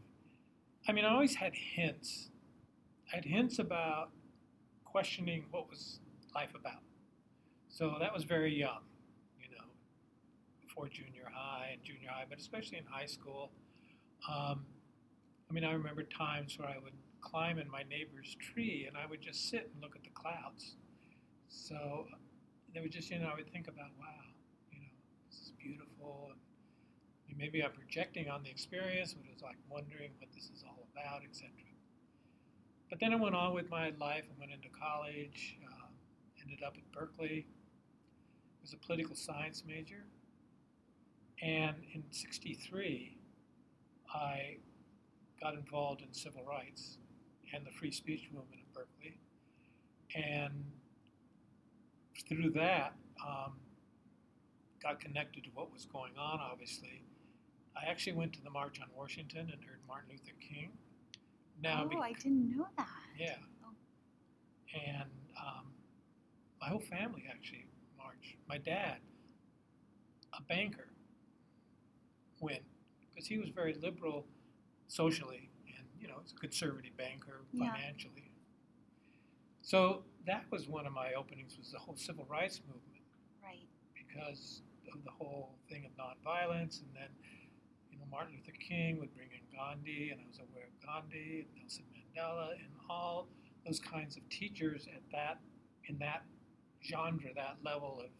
I 0.88 0.92
mean, 0.92 1.04
I 1.04 1.12
always 1.12 1.34
had 1.34 1.54
hints. 1.54 2.30
I 3.12 3.16
had 3.16 3.24
hints 3.24 3.58
about 3.58 4.10
questioning 4.84 5.44
what 5.50 5.68
was 5.68 6.00
life 6.34 6.54
about. 6.54 6.82
So 7.68 7.96
that 8.00 8.12
was 8.12 8.24
very 8.24 8.54
young, 8.54 8.80
before 10.78 10.88
junior 10.88 11.30
high 11.32 11.70
and 11.72 11.82
junior 11.82 12.08
high, 12.08 12.24
but 12.28 12.38
especially 12.38 12.78
in 12.78 12.84
high 12.88 13.06
school. 13.06 13.50
Um, 14.28 14.64
I 15.50 15.52
mean, 15.52 15.64
I 15.64 15.72
remember 15.72 16.02
times 16.02 16.58
where 16.58 16.68
I 16.68 16.76
would 16.82 16.92
climb 17.20 17.58
in 17.58 17.70
my 17.70 17.82
neighbor's 17.84 18.36
tree 18.36 18.84
and 18.86 18.96
I 18.96 19.06
would 19.06 19.20
just 19.20 19.50
sit 19.50 19.70
and 19.72 19.82
look 19.82 19.96
at 19.96 20.04
the 20.04 20.10
clouds. 20.10 20.76
So 21.48 22.06
there 22.72 22.82
was 22.82 22.92
just, 22.92 23.10
you 23.10 23.18
know, 23.18 23.28
I 23.32 23.34
would 23.34 23.50
think 23.50 23.66
about, 23.66 23.90
wow, 23.98 24.22
you 24.70 24.78
know, 24.80 24.92
this 25.30 25.40
is 25.40 25.52
beautiful. 25.58 26.30
And 27.28 27.36
maybe 27.36 27.62
I'm 27.62 27.72
projecting 27.72 28.28
on 28.28 28.42
the 28.42 28.50
experience, 28.50 29.14
but 29.14 29.24
it 29.26 29.32
was 29.34 29.42
like 29.42 29.58
wondering 29.68 30.10
what 30.18 30.30
this 30.34 30.44
is 30.44 30.62
all 30.66 30.86
about, 30.92 31.22
etc. 31.24 31.50
But 32.90 33.00
then 33.00 33.12
I 33.12 33.16
went 33.16 33.34
on 33.34 33.54
with 33.54 33.68
my 33.70 33.92
life 34.00 34.24
and 34.30 34.38
went 34.38 34.52
into 34.52 34.68
college, 34.68 35.56
uh, 35.66 35.88
ended 36.42 36.62
up 36.64 36.74
at 36.76 36.92
Berkeley, 36.92 37.46
was 38.62 38.72
a 38.72 38.76
political 38.76 39.16
science 39.16 39.64
major. 39.66 40.04
And 41.42 41.76
in 41.94 42.02
63, 42.10 43.16
I 44.12 44.56
got 45.40 45.54
involved 45.54 46.02
in 46.02 46.12
civil 46.12 46.42
rights 46.44 46.98
and 47.54 47.64
the 47.64 47.70
free 47.70 47.92
speech 47.92 48.28
movement 48.32 48.60
at 48.60 48.74
Berkeley. 48.74 49.18
And 50.14 50.64
through 52.28 52.50
that, 52.52 52.94
um, 53.26 53.52
got 54.82 55.00
connected 55.00 55.44
to 55.44 55.50
what 55.54 55.72
was 55.72 55.86
going 55.86 56.12
on, 56.18 56.40
obviously. 56.40 57.02
I 57.76 57.88
actually 57.90 58.14
went 58.14 58.32
to 58.34 58.42
the 58.42 58.50
March 58.50 58.80
on 58.80 58.88
Washington 58.96 59.50
and 59.52 59.64
heard 59.64 59.80
Martin 59.86 60.10
Luther 60.10 60.36
King. 60.40 60.70
Now, 61.62 61.84
oh, 61.84 61.88
bec- 61.88 61.98
I 62.02 62.12
didn't 62.12 62.56
know 62.56 62.66
that. 62.76 62.86
yeah. 63.18 63.36
Oh. 63.64 63.70
And 64.74 65.10
um, 65.38 65.66
my 66.60 66.68
whole 66.68 66.80
family 66.80 67.24
actually 67.30 67.66
marched. 67.96 68.36
My 68.48 68.58
dad, 68.58 68.98
a 70.36 70.42
banker, 70.42 70.87
went 72.40 72.62
because 73.10 73.26
he 73.26 73.38
was 73.38 73.48
very 73.50 73.74
liberal 73.74 74.26
socially 74.88 75.50
and, 75.76 75.86
you 76.00 76.08
know, 76.08 76.18
he's 76.22 76.32
a 76.32 76.36
conservative 76.36 76.96
banker 76.96 77.44
Yeah. 77.52 77.72
financially. 77.72 78.30
So 79.62 80.04
that 80.26 80.44
was 80.50 80.68
one 80.68 80.86
of 80.86 80.92
my 80.92 81.14
openings 81.14 81.58
was 81.58 81.70
the 81.72 81.78
whole 81.78 81.96
civil 81.96 82.24
rights 82.26 82.60
movement 82.66 83.04
Right. 83.42 83.66
because 83.94 84.62
of 84.92 85.04
the 85.04 85.10
whole 85.10 85.58
thing 85.68 85.84
of 85.84 85.92
nonviolence, 85.96 86.80
and 86.82 86.94
then 86.94 87.10
you 87.90 87.98
know 87.98 88.06
Martin 88.10 88.34
Luther 88.36 88.52
King 88.58 88.98
would 88.98 89.14
bring 89.14 89.30
in 89.32 89.40
Gandhi, 89.54 90.10
and 90.10 90.20
I 90.20 90.26
was 90.26 90.38
aware 90.38 90.66
of 90.66 90.80
Gandhi 90.80 91.40
and 91.42 91.54
Nelson 91.56 91.84
Mandela 91.92 92.52
and 92.52 92.72
all 92.88 93.28
those 93.66 93.78
kinds 93.80 94.16
of 94.16 94.26
teachers 94.30 94.86
at 94.86 95.02
that 95.12 95.40
in 95.88 95.98
that 95.98 96.24
genre, 96.82 97.32
that 97.34 97.58
level 97.62 98.00
of 98.02 98.10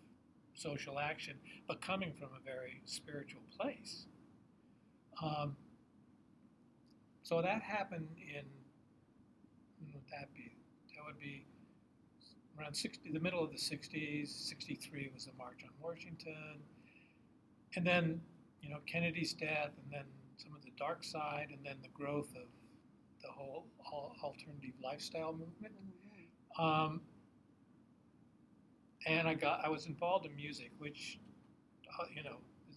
social 0.59 0.99
action, 0.99 1.37
but 1.67 1.81
coming 1.81 2.13
from 2.13 2.29
a 2.37 2.45
very 2.45 2.83
spiritual 2.85 3.43
place. 3.57 4.07
Um, 5.23 5.57
so 7.23 7.41
that 7.43 7.63
happened 7.63 8.09
in 8.19 8.45
when 9.81 9.93
would 9.93 10.03
that 10.11 10.33
be? 10.35 10.57
That 10.97 11.05
would 11.07 11.19
be 11.21 11.47
around 12.59 12.75
60, 12.75 13.13
the 13.13 13.21
middle 13.21 13.43
of 13.43 13.51
the 13.51 13.57
60s. 13.57 14.29
63 14.29 15.11
was 15.15 15.27
the 15.27 15.33
March 15.39 15.63
on 15.63 15.71
Washington. 15.81 16.59
And 17.77 17.87
then, 17.87 18.21
you 18.61 18.71
know, 18.71 18.79
Kennedy's 18.87 19.35
death, 19.35 19.71
and 19.83 19.93
then 19.93 20.05
some 20.37 20.55
of 20.57 20.63
the 20.65 20.73
dark 20.77 21.05
side, 21.05 21.49
and 21.53 21.65
then 21.65 21.77
the 21.83 21.89
growth 21.91 22.31
of 22.35 22.49
the 23.23 23.29
whole 23.31 23.67
alternative 24.23 24.75
lifestyle 24.83 25.33
movement. 25.33 25.75
Mhm. 26.59 26.61
Um, 26.61 27.03
and 29.09 29.27
I 29.27 29.35
got, 29.35 29.65
I 29.65 29.69
was 29.69 29.87
involved 29.87 30.27
in 30.27 30.37
music, 30.37 30.71
which, 30.79 31.19
uh, 31.99 32.05
you 32.15 32.23
know, 32.23 32.37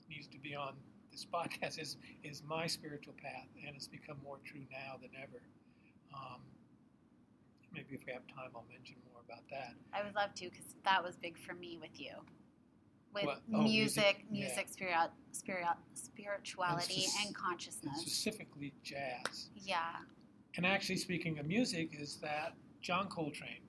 needs 0.09 0.27
to 0.27 0.39
be 0.39 0.55
on 0.55 0.73
this 1.11 1.25
podcast 1.33 1.79
is 1.79 1.97
is 2.23 2.41
my 2.47 2.67
spiritual 2.67 3.13
path, 3.21 3.47
and 3.65 3.75
it's 3.75 3.87
become 3.87 4.17
more 4.23 4.39
true 4.45 4.61
now 4.71 4.95
than 5.01 5.09
ever. 5.21 5.41
Um, 6.15 6.39
maybe 7.73 7.87
if 7.91 8.05
we 8.05 8.13
have 8.13 8.25
time, 8.27 8.49
I'll 8.55 8.65
mention 8.71 8.95
more 9.11 9.21
about 9.27 9.43
that. 9.49 9.73
I 9.93 10.03
would 10.03 10.15
love 10.15 10.33
to 10.35 10.45
because 10.49 10.75
that 10.85 11.03
was 11.03 11.15
big 11.17 11.37
for 11.37 11.53
me 11.53 11.77
with 11.79 11.99
you. 11.99 12.13
With 13.13 13.25
Oh, 13.53 13.61
music, 13.61 14.23
music, 14.31 14.67
yeah. 14.67 14.71
spirit, 14.71 15.09
spirit, 15.33 15.65
spirituality, 15.95 17.05
and 17.19 17.27
And 17.27 17.35
consciousness. 17.35 17.99
specifically 17.99 18.73
jazz. 18.83 19.49
Yeah. 19.55 19.97
And 20.55 20.65
actually, 20.65 20.95
speaking 20.97 21.37
of 21.39 21.45
music, 21.45 21.89
is 21.99 22.17
that 22.21 22.53
John 22.81 23.07
Coltrane. 23.09 23.63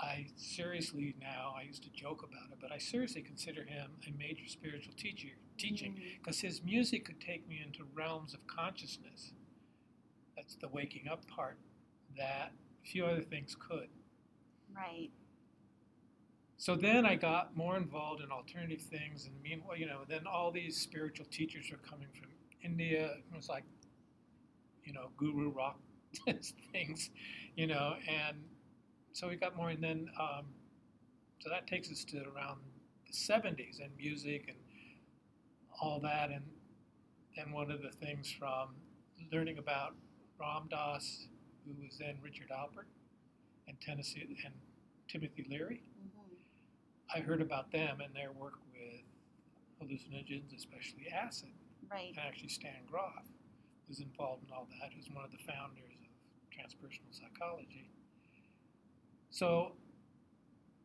I 0.00 0.26
seriously 0.36 1.14
now, 1.20 1.54
I 1.58 1.62
used 1.62 1.82
to 1.84 1.90
joke 1.90 2.22
about 2.22 2.50
it, 2.50 2.58
but 2.60 2.72
I 2.72 2.78
seriously 2.78 3.22
consider 3.22 3.64
him 3.64 3.90
a 4.06 4.18
major 4.18 4.46
spiritual 4.46 4.94
teacher, 4.96 5.28
teaching 5.58 5.92
mm. 5.92 6.18
because 6.18 6.40
his 6.40 6.62
music 6.62 7.04
could 7.04 7.20
take 7.20 7.48
me 7.48 7.62
into 7.64 7.84
realms 7.94 8.34
of 8.34 8.46
consciousness. 8.46 9.32
That's 10.36 10.56
the 10.56 10.68
waking 10.68 11.08
up 11.08 11.26
part 11.28 11.58
that 12.16 12.52
few 12.84 13.04
other 13.04 13.22
things 13.22 13.56
could. 13.58 13.88
Right. 14.74 15.10
So 16.56 16.76
then 16.76 17.04
I 17.04 17.16
got 17.16 17.56
more 17.56 17.76
involved 17.76 18.22
in 18.22 18.30
alternative 18.30 18.82
things, 18.82 19.26
and 19.26 19.34
meanwhile, 19.42 19.76
you 19.76 19.86
know, 19.86 20.02
then 20.08 20.26
all 20.26 20.50
these 20.52 20.80
spiritual 20.80 21.26
teachers 21.30 21.70
were 21.70 21.78
coming 21.78 22.08
from 22.14 22.30
India. 22.62 23.16
It 23.16 23.36
was 23.36 23.48
like, 23.48 23.64
you 24.84 24.92
know, 24.92 25.10
guru 25.16 25.50
rock 25.50 25.78
things, 26.72 27.10
you 27.56 27.66
know, 27.66 27.94
and 28.08 28.36
so 29.12 29.28
we 29.28 29.36
got 29.36 29.56
more, 29.56 29.70
and 29.70 29.82
then 29.82 30.08
um, 30.20 30.46
so 31.40 31.50
that 31.50 31.66
takes 31.66 31.90
us 31.90 32.04
to 32.04 32.18
around 32.34 32.60
the 33.06 33.12
70s 33.12 33.80
and 33.82 33.90
music 33.96 34.44
and 34.48 34.56
all 35.80 36.00
that, 36.00 36.30
and 36.30 36.42
then 37.36 37.52
one 37.52 37.70
of 37.70 37.82
the 37.82 37.90
things 37.90 38.30
from 38.30 38.68
learning 39.32 39.58
about 39.58 39.94
Ram 40.38 40.66
Dass, 40.70 41.26
who 41.64 41.72
was 41.82 41.98
then 41.98 42.16
Richard 42.22 42.48
Alpert, 42.50 42.86
and 43.68 43.80
Tennessee 43.80 44.36
and 44.44 44.54
Timothy 45.08 45.46
Leary. 45.48 45.82
Mhm. 46.00 46.36
I 47.14 47.20
heard 47.20 47.40
about 47.40 47.70
them 47.70 48.00
and 48.00 48.14
their 48.14 48.32
work 48.32 48.54
with 48.72 49.02
hallucinogens, 49.80 50.54
especially 50.56 51.08
acid. 51.08 51.52
Right. 51.90 52.08
And 52.08 52.18
actually, 52.18 52.48
Stan 52.48 52.84
Grof 52.86 53.26
was 53.88 54.00
involved 54.00 54.44
in 54.44 54.52
all 54.52 54.66
that, 54.80 54.92
who's 54.92 55.10
one 55.10 55.24
of 55.24 55.30
the 55.30 55.38
founders 55.38 55.92
of 56.42 56.50
transpersonal 56.50 57.12
psychology. 57.12 57.88
So 59.32 59.72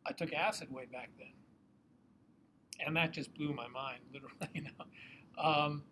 I 0.06 0.14
took 0.14 0.34
acid 0.34 0.74
way 0.74 0.86
back 0.92 1.10
then. 1.20 1.34
And 2.84 2.96
that 2.96 3.12
just 3.12 3.34
blew 3.36 3.54
my 3.54 3.68
mind, 3.68 4.00
literally. 4.14 4.50
You 4.54 4.64
know, 4.64 5.44
um, 5.44 5.84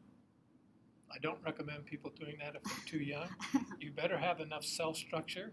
I 1.14 1.20
don't 1.22 1.40
recommend 1.46 1.86
people 1.86 2.12
doing 2.20 2.38
that 2.40 2.56
if 2.56 2.64
they're 2.64 2.86
too 2.86 3.04
young. 3.04 3.28
You 3.80 3.92
better 3.92 4.18
have 4.18 4.40
enough 4.40 4.64
self 4.64 4.96
structure 4.98 5.52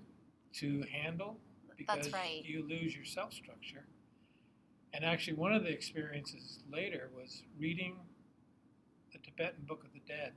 to 0.54 0.84
handle 0.90 1.38
because 1.76 2.10
right. 2.12 2.42
you 2.44 2.66
lose 2.66 2.94
your 2.94 3.04
self 3.04 3.32
structure. 3.34 3.84
And 4.94 5.04
actually, 5.04 5.34
one 5.34 5.52
of 5.52 5.62
the 5.64 5.70
experiences 5.70 6.60
later 6.70 7.10
was 7.14 7.42
reading 7.58 7.96
the 9.12 9.18
Tibetan 9.18 9.64
Book 9.66 9.84
of 9.84 9.92
the 9.92 10.00
Dead 10.06 10.32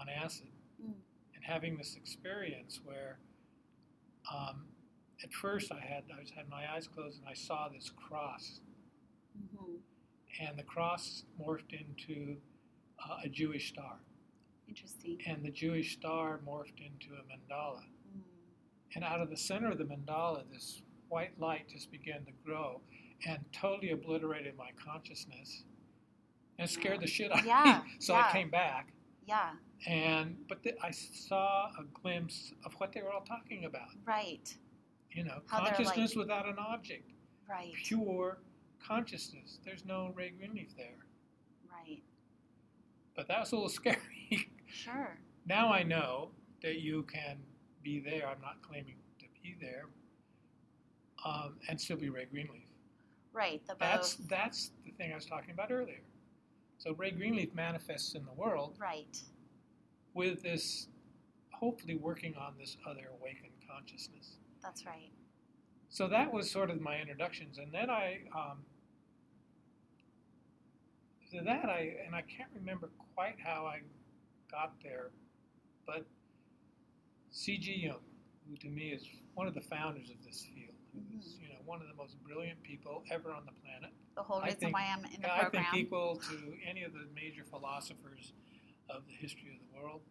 on 0.00 0.08
acid 0.08 0.48
Mm. 0.82 0.92
and 1.34 1.42
having 1.42 1.78
this 1.78 1.96
experience 1.96 2.80
where 2.84 3.18
um, 4.30 4.66
at 5.22 5.32
first 5.32 5.72
I 5.72 5.80
had 5.80 6.04
I 6.14 6.20
was 6.20 6.30
had 6.30 6.48
my 6.48 6.70
eyes 6.72 6.86
closed 6.88 7.18
and 7.20 7.28
I 7.28 7.34
saw 7.34 7.68
this 7.68 7.90
cross 7.90 8.60
Mhm. 9.38 9.80
and 10.40 10.58
the 10.58 10.62
cross 10.62 11.24
morphed 11.38 11.72
into 11.72 12.40
uh, 12.98 13.18
a 13.24 13.28
Jewish 13.28 13.68
star 13.68 13.98
Interesting. 14.68 15.20
and 15.26 15.44
the 15.44 15.50
Jewish 15.50 15.94
star 15.94 16.38
morphed 16.38 16.80
into 16.80 17.14
a 17.14 17.22
mandala. 17.24 17.82
Mm. 18.16 18.22
And 18.94 19.04
out 19.04 19.20
of 19.20 19.28
the 19.30 19.36
center 19.36 19.70
of 19.70 19.76
the 19.78 19.84
mandala, 19.84 20.50
this 20.50 20.82
white 21.08 21.38
light 21.38 21.68
just 21.68 21.90
began 21.90 22.24
to 22.24 22.32
grow 22.44 22.80
and 23.26 23.44
totally 23.52 23.90
obliterated 23.90 24.56
my 24.56 24.70
consciousness 24.82 25.64
and 26.58 26.68
scared 26.68 27.00
the 27.00 27.06
shit 27.06 27.30
out 27.30 27.40
of 27.40 27.46
Yeah, 27.46 27.82
me. 27.84 27.92
So 28.00 28.14
yeah. 28.14 28.26
I 28.28 28.32
came 28.32 28.48
back 28.50 28.92
Yeah, 29.26 29.54
and 29.86 30.36
but 30.48 30.62
the, 30.62 30.74
I 30.82 30.90
saw 30.90 31.70
a 31.78 31.84
glimpse 31.84 32.52
of 32.64 32.72
what 32.74 32.92
they 32.92 33.02
were 33.02 33.12
all 33.12 33.20
talking 33.24 33.66
about. 33.66 33.88
right, 34.06 34.56
You 35.16 35.24
know, 35.24 35.40
How 35.46 35.60
consciousness 35.60 36.14
like- 36.14 36.26
without 36.26 36.46
an 36.46 36.58
object, 36.58 37.10
right, 37.48 37.72
pure 37.72 38.38
consciousness. 38.86 39.58
There's 39.64 39.86
no 39.86 40.12
Ray 40.14 40.28
Greenleaf 40.28 40.76
there. 40.76 40.98
right. 41.72 42.02
But 43.14 43.26
that 43.28 43.40
was 43.40 43.50
a 43.52 43.54
little 43.54 43.68
scary. 43.80 44.50
Sure. 44.66 45.16
now 45.46 45.72
I 45.72 45.82
know 45.82 46.32
that 46.62 46.80
you 46.80 47.04
can 47.04 47.38
be 47.82 47.98
there. 47.98 48.28
I'm 48.28 48.42
not 48.42 48.60
claiming 48.60 48.96
to 49.20 49.24
be 49.42 49.56
there, 49.58 49.86
um, 51.24 51.56
and 51.66 51.80
still 51.80 51.96
be 51.96 52.10
Ray 52.10 52.26
Greenleaf. 52.26 52.68
Right. 53.32 53.66
The 53.66 53.72
both. 53.74 53.78
That's 53.78 54.14
that's 54.28 54.70
the 54.84 54.90
thing 54.90 55.12
I 55.12 55.14
was 55.14 55.24
talking 55.24 55.52
about 55.52 55.72
earlier. 55.72 56.02
So 56.76 56.92
Ray 56.92 57.12
Greenleaf 57.12 57.54
manifests 57.54 58.14
in 58.14 58.26
the 58.26 58.34
world 58.34 58.76
right. 58.78 59.18
with 60.12 60.42
this, 60.42 60.88
hopefully 61.52 61.94
working 61.94 62.34
on 62.36 62.52
this 62.58 62.76
other 62.86 63.08
awakened 63.18 63.54
consciousness. 63.66 64.36
That's 64.66 64.84
right. 64.84 65.12
So 65.88 66.08
that 66.08 66.32
was 66.32 66.50
sort 66.50 66.70
of 66.70 66.80
my 66.80 66.98
introductions, 66.98 67.58
and 67.58 67.72
then 67.72 67.88
I, 67.88 68.18
um, 68.34 68.58
to 71.30 71.40
that 71.44 71.66
I, 71.66 71.94
and 72.04 72.14
I 72.16 72.22
can't 72.22 72.50
remember 72.52 72.90
quite 73.14 73.36
how 73.42 73.64
I 73.66 73.80
got 74.50 74.72
there, 74.82 75.10
but 75.86 76.04
C.G. 77.30 77.72
Jung, 77.84 78.00
who 78.48 78.56
to 78.56 78.68
me 78.68 78.88
is 78.90 79.06
one 79.34 79.46
of 79.46 79.54
the 79.54 79.60
founders 79.60 80.10
of 80.10 80.16
this 80.24 80.42
field, 80.52 80.74
who 80.92 81.18
is 81.18 81.34
Mhm. 81.36 81.42
you 81.42 81.48
know 81.50 81.60
one 81.64 81.80
of 81.80 81.86
the 81.86 81.94
most 81.94 82.20
brilliant 82.24 82.60
people 82.64 83.04
ever 83.10 83.30
on 83.32 83.46
the 83.46 83.52
planet. 83.52 83.92
The 84.16 84.22
whole 84.24 84.38
I 84.38 84.46
reason 84.46 84.60
think- 84.60 84.74
why 84.74 84.86
I'm 84.86 85.04
in 85.04 85.20
the 85.20 85.32
I 85.32 85.40
program. 85.42 85.64
think 85.70 85.84
equal 85.86 86.16
to 86.16 86.58
any 86.64 86.82
of 86.82 86.92
the 86.92 87.06
major 87.14 87.44
philosophers 87.44 88.32
of 88.88 89.06
the 89.06 89.12
history 89.14 89.54
of 89.54 89.60
the 89.72 89.78
world. 89.80 90.02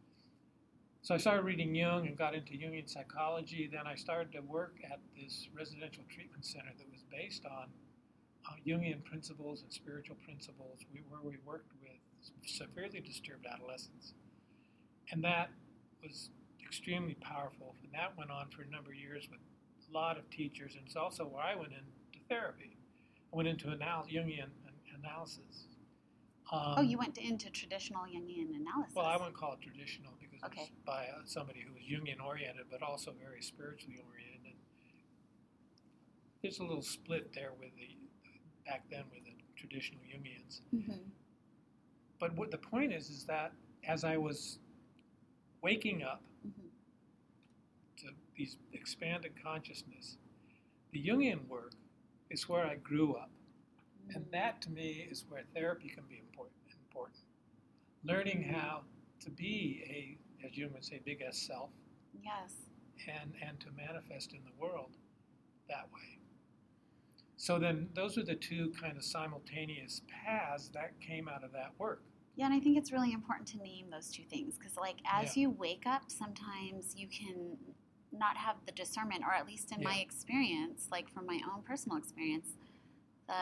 So 1.05 1.13
I 1.13 1.19
started 1.19 1.43
reading 1.43 1.75
Jung 1.75 2.07
and 2.07 2.17
got 2.17 2.33
into 2.33 2.53
Jungian 2.53 2.89
psychology. 2.89 3.69
Then 3.71 3.85
I 3.85 3.93
started 3.93 4.31
to 4.31 4.39
work 4.39 4.77
at 4.83 4.97
this 5.15 5.49
residential 5.55 6.03
treatment 6.09 6.43
center 6.43 6.71
that 6.75 6.87
was 6.91 7.03
based 7.11 7.45
on 7.45 7.67
uh, 8.49 8.55
Jungian 8.65 9.03
principles 9.03 9.61
and 9.61 9.71
spiritual 9.71 10.15
principles, 10.25 10.79
we, 10.91 11.01
where 11.07 11.21
we 11.21 11.37
worked 11.45 11.69
with 11.79 12.01
severely 12.47 13.01
disturbed 13.01 13.45
adolescents. 13.45 14.15
And 15.11 15.23
that 15.23 15.51
was 16.01 16.31
extremely 16.65 17.13
powerful. 17.21 17.75
And 17.83 17.93
that 17.93 18.17
went 18.17 18.31
on 18.31 18.49
for 18.49 18.63
a 18.63 18.67
number 18.67 18.89
of 18.89 18.97
years 18.97 19.27
with 19.29 19.41
a 19.87 19.93
lot 19.93 20.17
of 20.17 20.27
teachers. 20.31 20.73
And 20.73 20.87
it's 20.87 20.95
also 20.95 21.23
where 21.25 21.43
I 21.43 21.53
went 21.53 21.73
into 21.73 22.25
therapy. 22.29 22.77
I 23.31 23.35
went 23.35 23.47
into 23.47 23.67
anal- 23.67 24.07
Jungian 24.11 24.49
an- 24.65 25.03
analysis. 25.03 25.67
Um, 26.51 26.75
oh, 26.77 26.81
you 26.81 26.97
went 26.97 27.19
into 27.19 27.51
traditional 27.51 28.05
Jungian 28.05 28.55
analysis. 28.55 28.95
well, 28.95 29.05
I 29.05 29.17
wouldn't 29.17 29.35
call 29.35 29.53
it 29.53 29.61
traditional 29.61 30.13
Okay. 30.47 30.69
by 30.85 31.05
uh, 31.07 31.21
somebody 31.25 31.61
who 31.61 31.73
was 31.73 31.83
Jungian 31.83 32.23
oriented, 32.23 32.65
but 32.71 32.81
also 32.81 33.11
very 33.19 33.41
spiritually 33.41 33.99
oriented. 34.07 34.53
There's 36.41 36.59
a 36.59 36.63
little 36.63 36.81
split 36.83 37.33
there 37.33 37.51
with 37.59 37.71
the 37.75 37.97
back 38.65 38.83
then 38.89 39.03
with 39.13 39.23
the 39.25 39.31
traditional 39.55 40.01
Jungians. 40.01 40.61
hmm 40.71 40.91
But 42.19 42.35
what 42.35 42.51
the 42.51 42.57
point 42.57 42.93
is, 42.93 43.09
is 43.09 43.25
that 43.25 43.51
as 43.87 44.03
I 44.03 44.17
was 44.17 44.59
waking 45.61 46.03
up 46.03 46.21
hmm 46.43 46.67
to 47.97 48.07
these 48.35 48.57
expanded 48.73 49.31
consciousness, 49.41 50.17
the 50.91 51.01
Jungian 51.03 51.47
work 51.47 51.71
is 52.29 52.47
where 52.49 52.65
I 52.65 52.75
grew 52.75 53.13
up. 53.15 53.29
Mm. 54.09 54.15
And 54.15 54.25
that 54.33 54.61
to 54.63 54.69
me 54.69 55.07
is 55.09 55.25
where 55.29 55.43
therapy 55.53 55.87
can 55.89 56.03
be 56.09 56.17
important. 56.19 56.55
important. 56.89 57.17
Learning 58.03 58.43
Mhm. 58.43 58.53
how 58.53 58.83
to 59.21 59.29
be 59.31 59.81
a, 59.87 60.17
as 60.43 60.57
Jung 60.57 60.73
would 60.73 60.85
say, 60.85 61.01
big 61.05 61.21
S 61.21 61.37
self, 61.37 61.69
Yes. 62.23 62.53
and, 63.07 63.33
and 63.41 63.59
to 63.59 63.67
manifest 63.75 64.33
in 64.33 64.39
the 64.43 64.61
world 64.61 64.91
that 65.69 65.85
way. 65.93 66.19
So 67.37 67.59
then 67.59 67.89
those 67.93 68.17
are 68.17 68.23
the 68.23 68.35
two 68.35 68.71
kind 68.81 68.97
of 68.97 69.03
simultaneous 69.03 70.01
paths 70.25 70.69
that 70.73 70.99
came 71.01 71.27
out 71.27 71.43
of 71.43 71.51
that 71.51 71.73
work. 71.77 72.01
Yeah, 72.37 72.45
and 72.45 72.53
I 72.53 72.59
think 72.59 72.77
it's 72.77 72.91
really 72.91 73.13
important 73.13 73.47
to 73.49 73.57
name 73.57 73.89
those 73.89 74.09
two 74.09 74.23
things 74.29 74.57
because, 74.57 74.75
like, 74.77 74.97
as 75.09 75.37
you 75.37 75.49
wake 75.49 75.83
up, 75.85 76.03
sometimes 76.07 76.93
you 76.97 77.07
can 77.07 77.57
not 78.11 78.35
have 78.37 78.55
the 78.65 78.71
discernment, 78.71 79.23
or 79.25 79.33
at 79.33 79.45
least 79.45 79.71
in 79.71 79.83
my 79.83 79.97
experience, 79.97 80.87
like 80.91 81.09
from 81.09 81.25
my 81.25 81.39
own 81.53 81.61
personal 81.63 81.97
experience, 81.97 82.49
the 83.27 83.33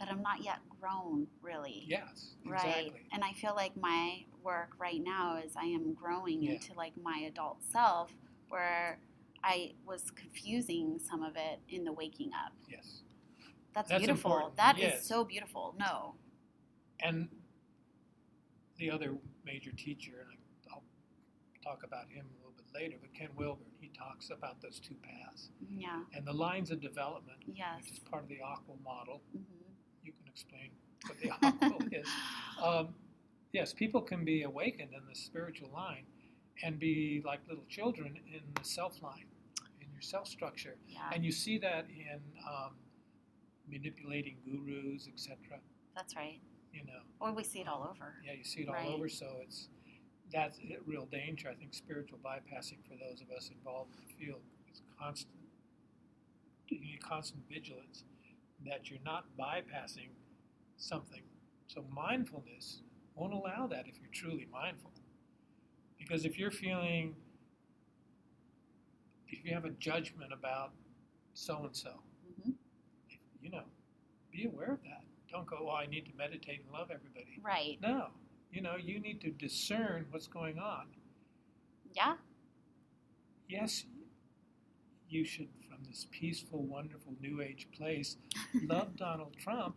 that 0.00 0.08
I'm 0.10 0.22
not 0.22 0.42
yet 0.42 0.58
grown 0.80 1.26
really. 1.40 1.84
Yes, 1.86 2.34
Right. 2.44 2.92
And 3.12 3.22
I 3.22 3.32
feel 3.32 3.54
like 3.54 3.76
my 3.76 4.24
work 4.44 4.70
right 4.78 5.02
now 5.02 5.38
is 5.44 5.52
I 5.56 5.64
am 5.64 5.94
growing 5.94 6.42
Yeah. 6.42 6.52
into 6.52 6.74
like 6.74 6.92
my 7.02 7.24
adult 7.26 7.64
self 7.64 8.12
where 8.48 8.98
I 9.42 9.72
was 9.86 10.10
confusing 10.12 10.98
some 10.98 11.22
of 11.22 11.36
it 11.36 11.60
in 11.68 11.84
the 11.84 11.92
waking 11.92 12.30
up. 12.34 12.52
Yes. 12.68 13.02
That's, 13.74 13.88
That's 13.88 14.00
beautiful. 14.04 14.30
important. 14.32 14.56
That 14.56 14.76
is 14.78 14.82
Yes. 14.84 15.06
so 15.06 15.24
beautiful. 15.24 15.74
No. 15.78 16.14
And 17.00 17.28
the 18.76 18.90
other 18.90 19.18
major 19.44 19.72
teacher, 19.72 20.28
and 20.30 20.38
I- 20.70 20.74
I'll 20.74 20.84
talk 21.62 21.82
about 21.82 22.08
him 22.08 22.26
a 22.32 22.36
little 22.38 22.52
bit 22.52 22.66
later, 22.72 22.96
but 23.00 23.12
Ken 23.14 23.30
Wilber, 23.36 23.64
he 23.80 23.88
talks 23.88 24.30
about 24.30 24.60
those 24.60 24.78
two 24.80 24.94
paths 24.96 25.50
Yeah. 25.68 26.04
and 26.12 26.24
the 26.26 26.32
lines 26.32 26.70
of 26.70 26.80
development, 26.80 27.42
Yes. 27.46 27.82
which 27.82 27.92
is 27.92 27.98
part 28.00 28.22
of 28.22 28.28
the 28.28 28.38
AQAL 28.40 28.78
model. 28.82 29.22
hmm 29.32 29.42
You 30.02 30.12
can 30.12 30.26
explain 30.28 30.70
what 31.06 31.18
the 31.18 31.28
AQAL 31.30 31.92
is. 31.92 32.08
Um, 32.62 32.94
yes, 33.54 33.72
people 33.72 34.02
can 34.02 34.24
be 34.24 34.42
awakened 34.42 34.90
in 34.92 35.00
the 35.08 35.14
spiritual 35.14 35.70
line 35.72 36.04
and 36.62 36.78
be 36.78 37.22
like 37.24 37.40
little 37.48 37.64
children 37.70 38.18
in 38.26 38.40
the 38.58 38.64
self 38.64 39.00
line, 39.02 39.26
in 39.80 39.86
your 39.92 40.02
self 40.02 40.26
structure. 40.26 40.74
Yeah. 40.88 40.98
And 41.12 41.24
you 41.24 41.32
see 41.32 41.56
that 41.58 41.86
in 41.88 42.20
um, 42.46 42.72
manipulating 43.70 44.36
gurus, 44.44 45.08
etc. 45.10 45.36
That's 45.94 46.14
right. 46.16 46.40
You 46.72 46.80
know, 46.84 47.00
Or 47.20 47.32
we 47.32 47.44
see 47.44 47.60
it 47.60 47.68
all 47.68 47.88
over. 47.88 48.14
yeah, 48.26 48.32
you 48.32 48.44
see 48.44 48.62
it 48.62 48.68
all 48.68 48.74
Right. 48.74 48.88
over. 48.88 49.08
So 49.08 49.26
it's 49.42 49.68
that's 50.32 50.58
a 50.58 50.78
real 50.84 51.06
danger. 51.06 51.48
I 51.48 51.54
think 51.54 51.72
spiritual 51.72 52.18
bypassing 52.24 52.78
for 52.88 52.96
those 52.98 53.20
of 53.22 53.30
us 53.30 53.50
involved 53.56 53.92
in 53.94 54.00
the 54.08 54.26
field 54.26 54.40
is 54.72 54.82
constant. 54.98 55.32
You 56.68 56.80
need 56.80 57.00
constant 57.00 57.42
vigilance 57.48 58.02
that 58.66 58.90
you're 58.90 59.04
not 59.04 59.26
bypassing 59.38 60.08
something. 60.76 61.22
So 61.68 61.84
mindfulness 61.94 62.80
won't 63.14 63.32
allow 63.32 63.66
that 63.66 63.86
if 63.86 63.98
you're 64.00 64.10
truly 64.12 64.46
mindful. 64.52 64.90
Because 65.98 66.24
if 66.24 66.38
you're 66.38 66.50
feeling, 66.50 67.14
if 69.28 69.44
you 69.44 69.54
have 69.54 69.64
a 69.64 69.70
judgment 69.70 70.32
about 70.32 70.72
so 71.32 71.64
and 71.64 71.74
so, 71.74 71.90
you 73.42 73.50
know, 73.50 73.62
be 74.32 74.46
aware 74.46 74.72
of 74.72 74.82
that. 74.82 75.02
Don't 75.30 75.46
go, 75.46 75.68
oh, 75.70 75.74
I 75.74 75.86
need 75.86 76.06
to 76.06 76.12
meditate 76.16 76.62
and 76.64 76.72
love 76.72 76.90
everybody. 76.92 77.40
Right. 77.42 77.78
No, 77.80 78.08
you 78.52 78.60
know, 78.60 78.76
you 78.76 79.00
need 79.00 79.20
to 79.22 79.30
discern 79.30 80.06
what's 80.10 80.28
going 80.28 80.58
on. 80.58 80.86
Yeah. 81.92 82.14
Yes, 83.48 83.84
you 85.08 85.24
should, 85.24 85.48
from 85.68 85.78
this 85.88 86.06
peaceful, 86.10 86.62
wonderful 86.62 87.14
New 87.20 87.40
Age 87.40 87.68
place, 87.76 88.16
love 88.66 88.96
Donald 88.96 89.36
Trump, 89.36 89.76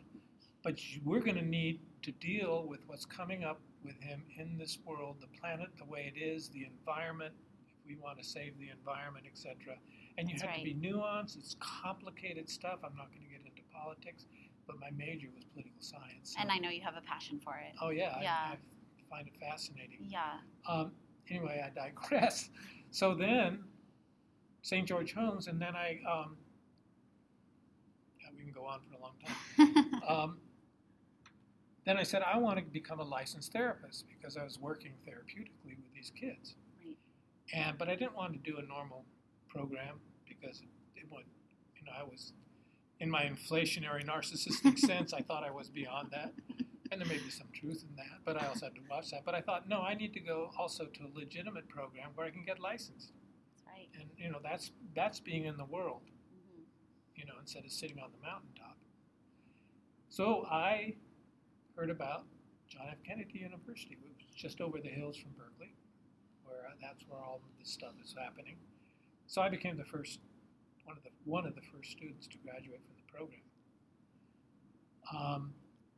but 0.63 0.79
we're 1.03 1.19
going 1.21 1.35
to 1.37 1.45
need 1.45 1.79
to 2.03 2.11
deal 2.13 2.65
with 2.67 2.79
what's 2.87 3.05
coming 3.05 3.43
up 3.43 3.59
with 3.83 3.99
him 4.01 4.23
in 4.37 4.57
this 4.57 4.79
world, 4.85 5.17
the 5.21 5.39
planet 5.39 5.67
the 5.77 5.85
way 5.85 6.11
it 6.15 6.19
is, 6.19 6.49
the 6.49 6.65
environment, 6.65 7.33
if 7.67 7.75
we 7.87 7.95
want 7.95 8.17
to 8.17 8.23
save 8.23 8.57
the 8.59 8.69
environment, 8.69 9.25
etc. 9.31 9.75
And 10.17 10.27
you 10.29 10.35
That's 10.37 10.47
have 10.49 10.57
to 10.57 10.63
be 10.63 10.73
nuanced. 10.75 11.37
It's 11.37 11.55
complicated 11.59 12.49
stuff. 12.49 12.79
I'm 12.83 12.95
not 12.97 13.09
going 13.09 13.21
to 13.23 13.29
get 13.29 13.39
into 13.45 13.61
politics, 13.73 14.25
but 14.65 14.79
my 14.79 14.89
major 14.97 15.27
was 15.33 15.45
political 15.45 15.79
science. 15.79 16.33
so- 16.35 16.41
And 16.41 16.51
I 16.51 16.57
know 16.57 16.69
you 16.69 16.81
have 16.81 16.95
a 16.97 17.01
passion 17.01 17.39
for 17.43 17.55
it. 17.55 17.73
oh 17.81 17.89
yeah, 17.89 18.19
Yeah. 18.21 18.35
I, 18.49 18.53
I 18.53 18.57
find 19.09 19.27
it 19.27 19.35
fascinating. 19.39 19.99
Yeah. 20.01 20.39
Um, 20.67 20.91
anyway, 21.29 21.63
I 21.65 21.69
digress. 21.69 22.49
So 22.89 23.13
then, 23.13 23.65
St. 24.61 24.87
George 24.87 25.13
Homes, 25.13 25.47
and 25.47 25.61
then 25.61 25.75
I, 25.75 25.99
um, 26.09 26.37
yeah, 28.21 28.29
we 28.35 28.43
can 28.43 28.53
go 28.53 28.65
on 28.65 28.79
for 28.89 28.95
a 28.95 29.01
long 29.01 29.13
time. 29.25 30.01
Um, 30.07 30.37
then 31.87 31.97
I 31.97 32.03
said, 32.03 32.21
I 32.21 32.37
want 32.37 32.59
to 32.59 32.65
become 32.65 32.99
a 32.99 33.03
licensed 33.03 33.53
therapist 33.53 34.05
because 34.09 34.35
I 34.35 34.43
was 34.43 34.59
working 34.59 34.93
therapeutically 35.07 35.77
with 35.77 35.93
these 35.93 36.11
kids. 36.19 36.55
right. 36.85 36.97
And, 37.53 37.77
but 37.77 37.87
I 37.87 37.95
didn't 37.95 38.15
want 38.15 38.33
to 38.33 38.39
do 38.39 38.57
a 38.57 38.61
normal 38.61 39.05
program 39.47 39.99
because 40.27 40.61
it, 40.61 40.67
it 40.95 41.05
would, 41.11 41.25
you 41.75 41.85
know, 41.85 41.93
I 41.97 42.03
was, 42.03 42.33
in 42.99 43.09
my 43.09 43.23
inflationary 43.23 44.05
narcissistic 44.05 44.77
sense, 44.91 45.13
I 45.13 45.21
thought 45.21 45.43
I 45.43 45.51
was 45.51 45.69
beyond 45.69 46.09
that. 46.11 46.33
and 46.91 46.99
there 46.99 47.07
may 47.07 47.17
be 47.17 47.29
some 47.29 47.47
truth 47.53 47.83
in 47.89 47.95
that, 47.95 48.19
but 48.25 48.41
I 48.41 48.47
also 48.47 48.65
had 48.65 48.75
to 48.75 48.81
watch 48.89 49.11
that. 49.11 49.23
But 49.25 49.35
I 49.35 49.41
thought, 49.41 49.67
no, 49.69 49.81
I 49.81 49.93
need 49.93 50.13
to 50.13 50.19
go 50.19 50.51
also 50.57 50.85
to 50.85 51.03
a 51.03 51.11
legitimate 51.13 51.69
program 51.69 52.09
where 52.15 52.25
I 52.25 52.31
can 52.31 52.43
get 52.43 52.59
licensed, 52.59 53.11
right. 53.65 53.87
and 53.99 54.09
you 54.17 54.31
know 54.31 54.39
that's 54.41 54.71
that's 54.95 55.19
being 55.19 55.45
in 55.45 55.57
the 55.57 55.65
world, 55.65 56.01
hmm 56.05 56.61
you 57.15 57.25
know, 57.25 57.33
instead 57.41 57.65
of 57.65 57.71
sitting 57.71 57.99
on 57.99 58.11
the 58.11 58.25
mountaintop. 58.25 58.77
So 60.09 60.45
I 60.49 60.93
heard 61.77 61.89
about 61.91 62.23
John 62.67 62.87
F. 62.91 62.97
Kennedy 63.05 63.39
University, 63.39 63.97
which 64.01 64.25
is 64.27 64.35
just 64.35 64.59
over 64.61 64.79
the 64.81 64.89
hills 64.89 65.15
from 65.15 65.31
Berkeley, 65.37 65.71
where 66.43 66.65
uh, 66.67 66.73
that's 66.81 67.05
where 67.07 67.19
all 67.21 67.35
of 67.43 67.59
this 67.59 67.71
stuff 67.71 67.93
is 68.03 68.15
happening. 68.17 68.55
So 69.27 69.41
I 69.41 69.49
became 69.49 69.77
the 69.77 69.85
first 69.85 70.19
one 70.83 70.97
of 70.97 71.03
the 71.03 71.09
one 71.25 71.45
of 71.45 71.55
the 71.55 71.61
first 71.61 71.91
students 71.91 72.27
to 72.27 72.37
graduate 72.39 72.81
from 72.83 72.95
the 72.97 73.11
program. 73.13 73.41
Um, 75.15 75.53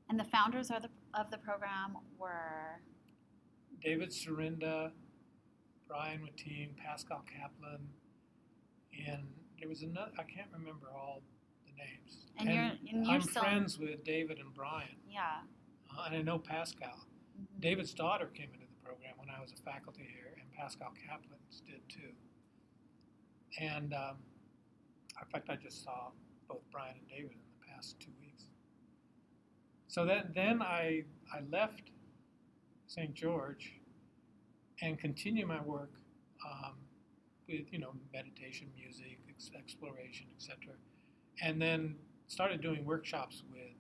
And 0.09 0.19
the 0.19 0.25
founders 0.25 0.69
of 0.69 0.81
the 0.83 0.89
of 1.13 1.31
the 1.31 1.37
program 1.37 1.97
were 2.19 2.81
David 3.83 4.09
Serinda, 4.09 4.91
Brian 5.87 6.19
Mateen, 6.21 6.75
Pascal 6.77 7.23
Kaplan, 7.25 7.87
and 9.07 9.23
there 9.59 9.69
was 9.69 9.81
another. 9.83 10.11
I 10.19 10.23
can't 10.23 10.49
remember 10.51 10.87
all 10.95 11.21
the 11.65 11.71
names. 11.83 12.25
And 12.37 12.49
you're- 12.49 12.79
and 12.91 13.05
you're 13.05 13.15
I'm 13.15 13.21
still- 13.21 13.41
friends 13.43 13.77
with 13.79 14.03
David 14.03 14.39
and 14.39 14.53
Brian, 14.53 14.95
yeah. 15.09 15.41
Uh, 15.97 16.04
and 16.08 16.15
I 16.17 16.21
know 16.21 16.39
Pascal. 16.39 17.06
Mhm. 17.39 17.62
David's 17.62 17.93
daughter 17.93 18.28
came 18.28 18.49
into 18.54 18.65
the 18.67 18.86
program 18.86 19.13
when 19.17 19.30
I 19.30 19.39
was 19.41 19.52
a 19.52 19.58
faculty 19.58 20.04
here, 20.04 20.36
and 20.39 20.52
Pascal 20.52 20.91
Kaplan's 21.08 21.62
did 21.62 21.82
too. 21.89 22.13
And 23.60 23.93
um, 23.93 24.17
in 25.21 25.28
fact, 25.32 25.49
I 25.49 25.56
just 25.56 25.84
saw 25.84 26.12
both 26.47 26.62
Brian 26.71 26.95
and 26.97 27.08
David 27.10 27.32
in 27.32 27.38
the 27.60 27.67
past 27.73 27.99
two 27.99 28.12
weeks. 28.21 28.43
So 29.88 30.06
that, 30.06 30.34
then 30.34 30.62
I, 30.62 31.04
I 31.34 31.41
left 31.52 31.91
St. 32.88 33.13
George 33.13 33.73
and 34.82 34.97
continued 34.99 35.47
my 35.47 35.62
work 35.62 35.91
um, 36.45 36.75
with 37.47 37.71
you 37.71 37.80
know 37.80 37.91
meditation, 38.13 38.67
music, 38.75 39.19
ex- 39.30 39.52
exploration, 39.58 40.28
etc. 40.36 40.73
And 41.41 41.62
then 41.62 41.95
started 42.28 42.62
doing 42.62 42.86
workshops 42.86 43.43
with 43.52 43.73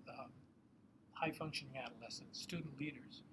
high 1.19 1.31
functioning 1.31 1.75
adolescents, 1.77 2.39
student 2.41 2.77
leaders, 2.79 3.23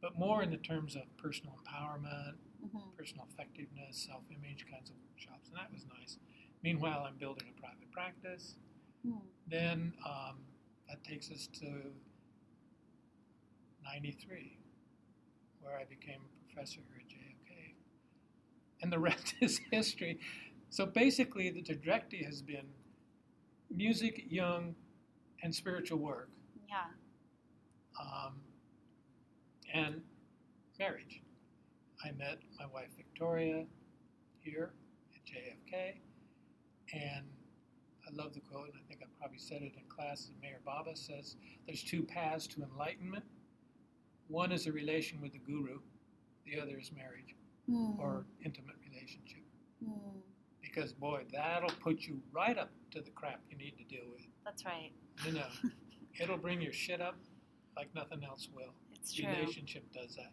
but 0.00 0.18
more 0.18 0.42
in 0.42 0.50
the 0.50 0.56
terms 0.58 0.96
of 0.96 1.02
personal 1.16 1.54
empowerment, 1.64 2.34
Mhm. 2.64 2.94
personal 2.96 3.26
effectiveness, 3.32 3.96
self 3.96 4.30
image 4.30 4.66
kinds 4.70 4.90
of 4.90 4.96
workshops, 5.08 5.48
and 5.48 5.56
that 5.56 5.72
was 5.72 5.86
nice. 5.86 6.18
Meanwhile, 6.62 7.04
I'm 7.04 7.16
building 7.16 7.48
a 7.48 7.60
private 7.60 7.90
practice. 7.90 8.56
Hmm. 9.02 9.18
Then 9.46 9.94
um, 10.06 10.44
that 10.88 11.02
takes 11.04 11.30
us 11.30 11.46
to 11.60 11.92
93, 13.82 14.58
where 15.60 15.78
I 15.78 15.84
became 15.84 16.20
a 16.20 16.52
professor 16.52 16.80
here 16.88 17.00
at 17.00 17.08
JFK. 17.08 17.74
And 18.82 18.92
the 18.92 18.98
rest 19.08 19.34
is 19.40 19.58
history. 19.70 20.20
So 20.68 20.86
basically, 20.86 21.50
the 21.50 21.62
trajectory 21.62 22.22
has 22.24 22.42
been 22.42 22.66
music, 23.74 24.24
Jung, 24.28 24.74
and 25.42 25.54
spiritual 25.54 25.98
work, 25.98 26.28
Yeah. 26.68 26.84
Um, 28.00 28.32
and 29.74 30.00
marriage. 30.78 31.22
I 32.04 32.12
met 32.12 32.38
my 32.58 32.66
wife 32.66 32.88
Victoria 32.96 33.64
here 34.40 34.72
at 35.14 35.20
JFK, 35.26 36.00
and 36.94 37.26
I 38.08 38.10
love 38.14 38.32
the 38.32 38.40
quote, 38.40 38.68
and 38.68 38.74
I 38.82 38.88
think 38.88 39.00
I 39.02 39.06
probably 39.18 39.38
said 39.38 39.60
it 39.62 39.74
in 39.76 39.84
class. 39.88 40.26
that 40.26 40.40
Meher 40.40 40.64
Baba 40.64 40.96
says, 40.96 41.36
"There's 41.66 41.82
two 41.84 42.02
paths 42.02 42.46
to 42.48 42.62
enlightenment. 42.62 43.24
One 44.28 44.50
is 44.50 44.66
a 44.66 44.72
relation 44.72 45.20
with 45.20 45.32
the 45.32 45.38
guru, 45.40 45.80
the 46.46 46.58
other 46.58 46.78
is 46.78 46.90
marriage 46.92 47.34
Hmm. 47.66 48.00
or 48.00 48.24
intimate 48.44 48.76
relationship. 48.90 49.42
Hmm. 49.84 50.20
Because 50.62 50.92
boy, 50.94 51.24
that'll 51.32 51.68
put 51.80 52.00
you 52.02 52.22
right 52.32 52.56
up 52.56 52.70
to 52.92 53.02
the 53.02 53.10
crap 53.10 53.40
you 53.50 53.56
need 53.58 53.76
to 53.76 53.84
deal 53.84 54.08
with. 54.10 54.26
That's 54.44 54.64
right. 54.64 54.92
You 55.26 55.32
know, 55.32 55.48
it'll 56.20 56.38
bring 56.38 56.60
your 56.62 56.72
shit 56.72 57.00
up 57.00 57.16
like 57.76 57.94
nothing 57.94 58.24
else 58.24 58.48
will. 58.54 58.72
It's 58.94 59.12
true. 59.14 59.28
Relationship 59.28 59.84
does 59.92 60.14
that. 60.16 60.32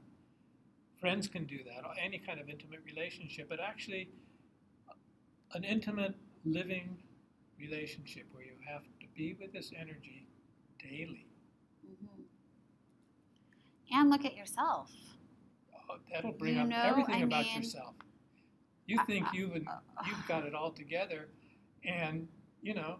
Friends 0.99 1.27
can 1.27 1.45
do 1.45 1.59
that, 1.63 1.85
or 1.85 1.93
any 2.03 2.17
kind 2.17 2.39
of 2.39 2.49
intimate 2.49 2.79
relationship, 2.85 3.47
but 3.49 3.59
actually, 3.59 4.09
an 5.53 5.63
intimate 5.63 6.15
living 6.43 6.97
relationship 7.59 8.25
where 8.31 8.43
you 8.43 8.53
have 8.67 8.81
to 8.99 9.07
be 9.15 9.35
with 9.39 9.53
this 9.53 9.71
energy 9.79 10.27
daily. 10.79 11.27
hmm 11.85 12.21
And 13.91 14.09
look 14.09 14.25
at 14.25 14.35
yourself. 14.35 14.91
Oh, 15.89 15.97
that'll 16.11 16.31
bring 16.33 16.55
You 16.55 16.61
up 16.61 16.67
know, 16.67 16.81
everything 16.83 17.15
I 17.15 17.19
about 17.19 17.45
mean- 17.45 17.57
yourself. 17.57 17.95
You 18.87 18.99
think 19.05 19.27
I- 19.27 19.31
you've 19.33 19.51
uh, 19.67 19.79
you've 20.07 20.27
got 20.27 20.45
it 20.45 20.55
all 20.55 20.71
together, 20.71 21.27
and 21.83 22.27
you 22.61 22.73
know 22.73 22.99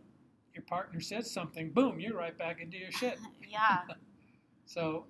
your 0.54 0.64
partner 0.64 1.00
says 1.00 1.32
something, 1.32 1.72
boom, 1.72 2.00
you're 2.00 2.16
right 2.18 2.38
back 2.38 2.60
into 2.62 2.78
your 2.78 2.92
shit. 2.92 3.18
yeah. 3.50 3.80
So 4.68 5.06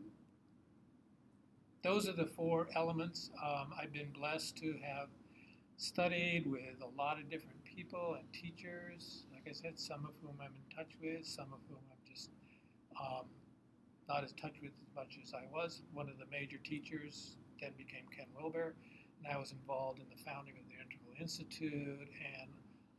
those 1.83 2.07
are 2.07 2.13
the 2.13 2.27
four 2.27 2.67
elements. 2.75 3.31
Um, 3.43 3.73
I've 3.81 3.91
been 3.91 4.11
blessed 4.11 4.55
to 4.57 4.75
have 4.83 5.07
studied 5.77 6.45
with 6.45 6.79
a 6.83 6.95
lot 6.95 7.19
of 7.19 7.27
different 7.27 7.63
people 7.63 8.17
and 8.19 8.31
teachers. 8.31 9.25
Like 9.33 9.47
I 9.49 9.53
said, 9.53 9.79
some 9.79 10.05
of 10.05 10.11
whom 10.21 10.35
I'm 10.39 10.53
in 10.53 10.77
touch 10.77 10.91
with, 11.01 11.25
some 11.25 11.47
of 11.53 11.59
whom 11.69 11.79
I'm 11.89 12.13
just 12.13 12.29
um, 13.01 13.25
not 14.07 14.23
as 14.23 14.31
touch 14.33 14.57
with 14.61 14.73
as 14.79 14.95
much 14.95 15.17
as 15.23 15.33
I 15.33 15.45
was. 15.51 15.81
One 15.91 16.07
of 16.07 16.19
the 16.19 16.27
major 16.31 16.57
teachers 16.63 17.37
then 17.59 17.71
became 17.79 18.05
Ken 18.15 18.27
Wilber, 18.39 18.75
and 19.17 19.33
I 19.33 19.39
was 19.39 19.53
involved 19.53 19.99
in 19.99 20.05
the 20.15 20.21
founding 20.23 20.53
of 20.59 20.67
the 20.67 20.75
Integral 20.75 21.19
Institute, 21.19 22.07
and 22.39 22.51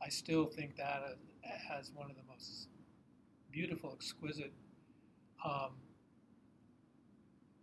I 0.03 0.09
still 0.09 0.47
think 0.47 0.77
that 0.77 1.19
as 1.79 1.93
one 1.95 2.11
of 2.11 2.17
the 2.17 2.27
most 2.29 2.67
beautiful, 3.53 3.93
exquisite 3.95 4.53
um, 5.45 5.71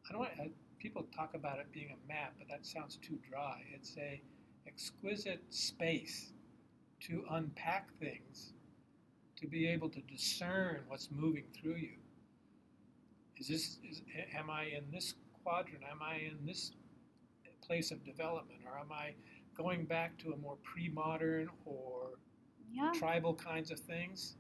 I 0.08 0.12
don't 0.12 0.20
want 0.20 0.32
I, 0.40 0.50
people 0.80 1.06
talk 1.16 1.34
about 1.34 1.60
it 1.60 1.72
being 1.72 1.90
a 1.92 2.08
map, 2.08 2.34
but 2.38 2.48
that 2.50 2.66
sounds 2.66 2.98
too 2.98 3.18
dry. 3.30 3.62
It's 3.74 3.96
a 3.98 4.22
exquisite 4.68 5.42
space 5.50 6.34
to 7.02 7.24
unpack 7.32 7.90
things, 8.00 8.54
to 9.38 9.48
be 9.48 9.68
able 9.68 9.90
to 9.90 10.02
discern 10.02 10.82
what's 10.88 11.10
moving 11.12 11.46
through 11.60 11.76
you. 11.76 11.98
Is 13.38 13.48
this 13.48 13.80
is 13.90 14.02
am 14.36 14.50
I 14.50 14.66
in 14.66 14.86
this 14.92 15.16
quadrant? 15.44 15.84
Am 15.90 16.02
I 16.02 16.16
in 16.18 16.46
this 16.46 16.72
place 17.62 17.92
of 17.92 18.04
development, 18.06 18.62
or 18.66 18.78
am 18.80 18.92
I 18.92 19.14
going 19.58 19.86
back 19.86 20.18
to 20.20 20.34
a 20.34 20.38
more 20.38 20.58
pre-modern 20.64 21.50
or 21.66 22.12
Yeah. 22.72 22.92
tribal 22.94 23.34
kinds 23.34 23.72
of 23.72 23.80
things, 23.80 24.36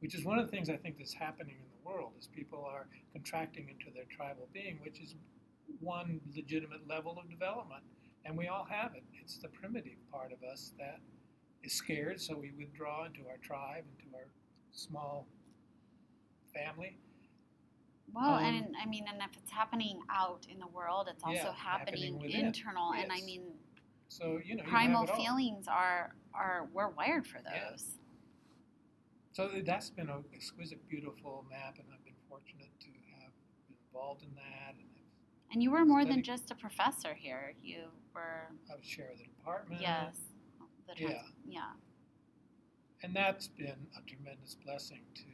which 0.00 0.14
is 0.14 0.24
one 0.24 0.38
of 0.38 0.46
the 0.46 0.50
things 0.50 0.68
I 0.68 0.76
think 0.76 0.98
that's 0.98 1.14
happening 1.14 1.56
in 1.56 1.66
the 1.82 1.88
world 1.88 2.12
is 2.18 2.26
people 2.26 2.64
are 2.64 2.86
contracting 3.12 3.68
into 3.68 3.92
their 3.94 4.04
tribal 4.14 4.48
being, 4.52 4.78
which 4.82 5.00
is 5.00 5.14
one 5.80 6.20
legitimate 6.34 6.86
level 6.88 7.18
of 7.18 7.30
development, 7.30 7.82
and 8.24 8.36
we 8.36 8.48
all 8.48 8.66
have 8.68 8.94
it. 8.94 9.04
It's 9.20 9.38
the 9.38 9.48
primitive 9.48 9.96
part 10.10 10.32
of 10.32 10.42
us 10.42 10.72
that 10.78 11.00
is 11.62 11.72
scared, 11.74 12.20
so 12.20 12.36
we 12.36 12.50
withdraw 12.58 13.04
into 13.04 13.20
our 13.28 13.36
tribe, 13.42 13.84
into 13.98 14.14
our 14.16 14.26
small 14.72 15.26
family. 16.54 16.96
Well, 18.12 18.34
Um, 18.36 18.44
and 18.44 18.76
I 18.76 18.86
mean, 18.86 19.06
and 19.06 19.20
if 19.22 19.36
it's 19.36 19.50
happening 19.52 20.00
out 20.10 20.46
in 20.50 20.58
the 20.58 20.66
world, 20.66 21.08
it's 21.08 21.22
also 21.22 21.34
Yeah, 21.34 21.52
happening, 21.52 22.14
happening 22.14 22.44
internal. 22.46 22.92
And 22.92 23.12
I 23.12 23.20
mean, 23.22 23.54
So 24.08 24.38
you 24.44 24.56
know, 24.56 24.64
primal 24.64 25.06
all. 25.08 25.16
feelings 25.16 25.68
are 25.68 26.16
are 26.34 26.68
we're 26.72 26.88
wired 26.88 27.26
for 27.28 27.38
those. 27.40 27.52
Yeah. 27.94 27.99
So 29.32 29.48
that's 29.64 29.90
been 29.90 30.08
an 30.10 30.24
exquisite, 30.34 30.86
beautiful 30.88 31.44
map, 31.48 31.76
and 31.78 31.86
I've 31.92 32.04
been 32.04 32.14
fortunate 32.28 32.70
to 32.80 32.88
have 33.22 33.30
been 33.68 33.76
involved 33.86 34.22
in 34.22 34.34
that. 34.34 34.74
And 34.74 34.88
And 35.52 35.62
you 35.62 35.70
were 35.70 35.84
more 35.84 36.04
than 36.04 36.22
just 36.22 36.50
a 36.50 36.54
professor 36.54 37.14
here. 37.14 37.54
You 37.62 37.84
were 38.14 38.50
I 38.70 38.76
was 38.76 38.84
chair 38.86 39.10
of 39.12 39.18
the 39.18 39.24
department. 39.24 39.80
yes, 39.82 40.16
the 40.88 40.94
trans- 40.94 41.12
Yeah. 41.46 41.62
yeah. 41.62 41.72
And 43.02 43.14
that's 43.16 43.48
been 43.48 43.86
a 43.96 44.02
tremendous 44.02 44.56
blessing 44.56 45.02
to 45.14 45.24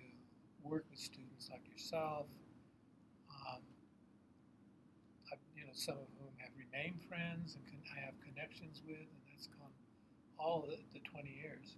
work 0.62 0.84
with 0.90 1.00
students 1.00 1.48
like 1.50 1.66
yourself. 1.68 2.28
Um, 3.48 3.62
you 5.56 5.64
know, 5.64 5.72
some 5.72 5.96
of 5.96 6.06
whom 6.20 6.32
have 6.38 6.50
remained 6.56 7.00
friends 7.08 7.56
and 7.56 7.64
con- 7.66 7.82
I 7.96 8.00
have 8.04 8.14
connections 8.20 8.82
with, 8.86 8.98
and 9.00 9.22
that's 9.32 9.46
gone 9.48 9.72
all 10.38 10.62
the, 10.68 10.76
the 10.92 11.00
20 11.00 11.30
years. 11.30 11.76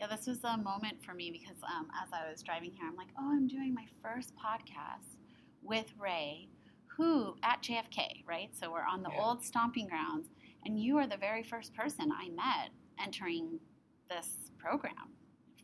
Yeah, 0.00 0.06
this 0.06 0.26
was 0.26 0.42
a 0.44 0.56
moment 0.56 1.04
for 1.04 1.12
me 1.12 1.30
because 1.30 1.62
um, 1.62 1.88
as 2.02 2.08
I 2.10 2.30
was 2.30 2.42
driving 2.42 2.72
here, 2.72 2.86
I'm 2.88 2.96
like, 2.96 3.08
oh, 3.18 3.30
I'm 3.30 3.46
doing 3.46 3.74
my 3.74 3.84
first 4.02 4.32
podcast 4.34 5.16
with 5.62 5.84
Ray, 5.98 6.48
who 6.86 7.36
at 7.42 7.62
JFK, 7.62 8.24
right? 8.26 8.48
So 8.58 8.72
we're 8.72 8.80
on 8.82 9.02
the 9.02 9.10
Yeah. 9.10 9.20
old 9.20 9.44
stomping 9.44 9.88
grounds, 9.88 10.30
and 10.64 10.80
you 10.82 10.96
are 10.96 11.06
the 11.06 11.18
very 11.18 11.42
first 11.42 11.74
person 11.74 12.10
I 12.12 12.30
met 12.30 12.70
entering 12.98 13.60
this 14.08 14.50
program. 14.56 15.12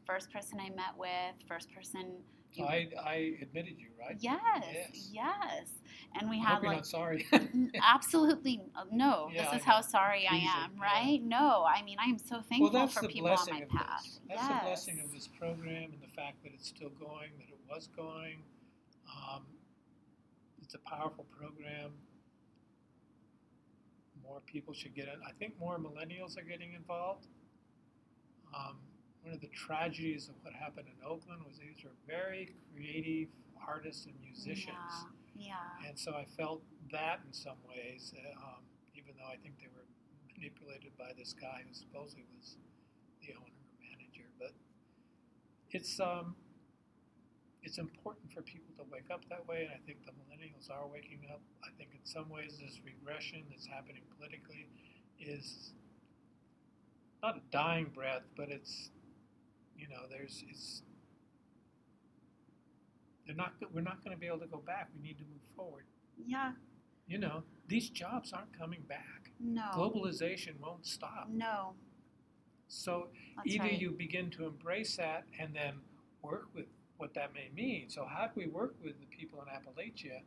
First 0.06 0.30
person 0.30 0.60
I 0.60 0.68
met 0.68 0.94
with, 0.98 1.42
first 1.48 1.72
person 1.72 2.22
So 2.28 2.35
You- 2.56 2.64
I, 2.64 2.88
I 3.04 3.14
admitted 3.42 3.78
you, 3.78 3.88
right? 4.00 4.16
Yes, 4.18 4.40
Yes. 4.72 5.10
yes. 5.12 5.68
And 6.18 6.30
we 6.30 6.38
had 6.38 6.62
like 6.62 6.76
not 6.76 6.86
sorry. 6.86 7.26
Absolutely 7.82 8.62
uh, 8.74 8.84
no. 8.90 9.28
Yeah, 9.32 9.50
this 9.50 9.60
is 9.60 9.64
how 9.64 9.80
sorry 9.82 10.26
I 10.26 10.36
am, 10.36 10.42
yeah. 10.42 10.82
right? 10.82 11.22
No, 11.22 11.64
I 11.68 11.82
mean 11.82 11.98
I 12.00 12.04
am 12.08 12.18
so 12.18 12.40
thankful 12.48 12.70
well, 12.72 12.86
for 12.88 13.06
people 13.06 13.28
on 13.28 13.36
my 13.50 13.64
path. 13.64 14.02
this. 14.02 14.20
That's 14.28 14.40
yes. 14.40 14.48
the 14.48 14.66
blessing 14.66 15.00
of 15.04 15.12
this 15.12 15.28
program 15.28 15.92
and 15.92 16.00
the 16.00 16.14
fact 16.14 16.42
that 16.42 16.52
it's 16.54 16.68
still 16.68 16.90
going, 16.98 17.30
that 17.38 17.48
it 17.48 17.58
was 17.68 17.88
going. 17.94 18.38
Um, 19.10 19.42
it's 20.62 20.74
a 20.74 20.78
powerful 20.78 21.26
program. 21.38 21.90
More 24.24 24.40
people 24.46 24.74
should 24.74 24.94
get 24.94 25.04
in. 25.04 25.20
I 25.26 25.32
think 25.38 25.54
more 25.60 25.78
millennials 25.78 26.36
are 26.36 26.42
getting 26.42 26.72
involved. 26.72 27.26
Um, 28.54 28.76
one 29.26 29.34
of 29.34 29.40
the 29.40 29.50
tragedies 29.50 30.30
of 30.30 30.38
what 30.46 30.54
happened 30.54 30.86
in 30.86 30.94
Oakland 31.02 31.42
was 31.42 31.58
these 31.58 31.82
were 31.82 31.98
very 32.06 32.54
creative 32.70 33.26
artists 33.58 34.06
and 34.06 34.14
musicians. 34.22 34.94
Yeah. 35.34 35.58
yeah. 35.82 35.88
And 35.88 35.98
so 35.98 36.14
I 36.14 36.24
felt 36.38 36.62
that 36.92 37.18
in 37.26 37.34
some 37.34 37.58
ways, 37.66 38.14
um, 38.38 38.62
even 38.94 39.18
though 39.18 39.26
I 39.26 39.34
think 39.42 39.58
they 39.58 39.66
were 39.66 39.82
manipulated 40.30 40.94
by 40.94 41.10
this 41.18 41.34
guy 41.34 41.66
who 41.66 41.74
supposedly 41.74 42.22
was 42.38 42.54
the 43.18 43.34
owner 43.34 43.50
or 43.50 43.74
manager. 43.82 44.30
But 44.38 44.54
it's 45.74 45.98
um, 45.98 46.36
it's 47.66 47.78
important 47.82 48.30
for 48.30 48.42
people 48.46 48.78
to 48.78 48.86
wake 48.94 49.10
up 49.10 49.26
that 49.28 49.42
way, 49.50 49.66
and 49.66 49.74
I 49.74 49.82
think 49.82 50.06
the 50.06 50.14
millennials 50.14 50.70
are 50.70 50.86
waking 50.86 51.26
up. 51.34 51.42
I 51.66 51.74
think 51.74 51.90
in 51.98 52.06
some 52.06 52.30
ways 52.30 52.62
this 52.62 52.78
regression 52.86 53.42
that's 53.50 53.66
happening 53.66 54.06
politically 54.14 54.70
is 55.18 55.74
not 57.24 57.38
a 57.38 57.42
dying 57.50 57.90
breath, 57.92 58.22
but 58.36 58.50
it's 58.50 58.90
you 59.78 59.88
know 59.88 60.02
there's 60.10 60.44
it's 60.48 60.82
they're 63.26 63.36
not 63.36 63.52
we're 63.72 63.80
not 63.80 64.02
going 64.04 64.14
to 64.14 64.20
be 64.20 64.26
able 64.26 64.38
to 64.38 64.46
go 64.46 64.62
back. 64.66 64.88
We 64.94 65.02
need 65.06 65.18
to 65.18 65.24
move 65.24 65.42
forward. 65.56 65.84
Yeah. 66.26 66.52
You 67.06 67.18
know 67.18 67.42
these 67.68 67.90
jobs 67.90 68.32
aren't 68.32 68.56
coming 68.56 68.82
back. 68.88 69.30
No. 69.40 69.70
Globalization 69.74 70.58
won't 70.60 70.86
stop. 70.86 71.28
No. 71.30 71.74
So 72.68 73.08
That's 73.36 73.54
either 73.54 73.64
right. 73.64 73.80
you 73.80 73.90
begin 73.92 74.30
to 74.32 74.46
embrace 74.46 74.96
that 74.96 75.24
and 75.38 75.54
then 75.54 75.74
work 76.22 76.46
with 76.54 76.66
what 76.96 77.14
that 77.14 77.32
may 77.34 77.50
mean. 77.54 77.88
So 77.88 78.06
how 78.08 78.26
do 78.26 78.32
we 78.36 78.46
work 78.48 78.74
with 78.82 78.98
the 78.98 79.06
people 79.06 79.40
in 79.42 79.48
Appalachia? 79.48 80.22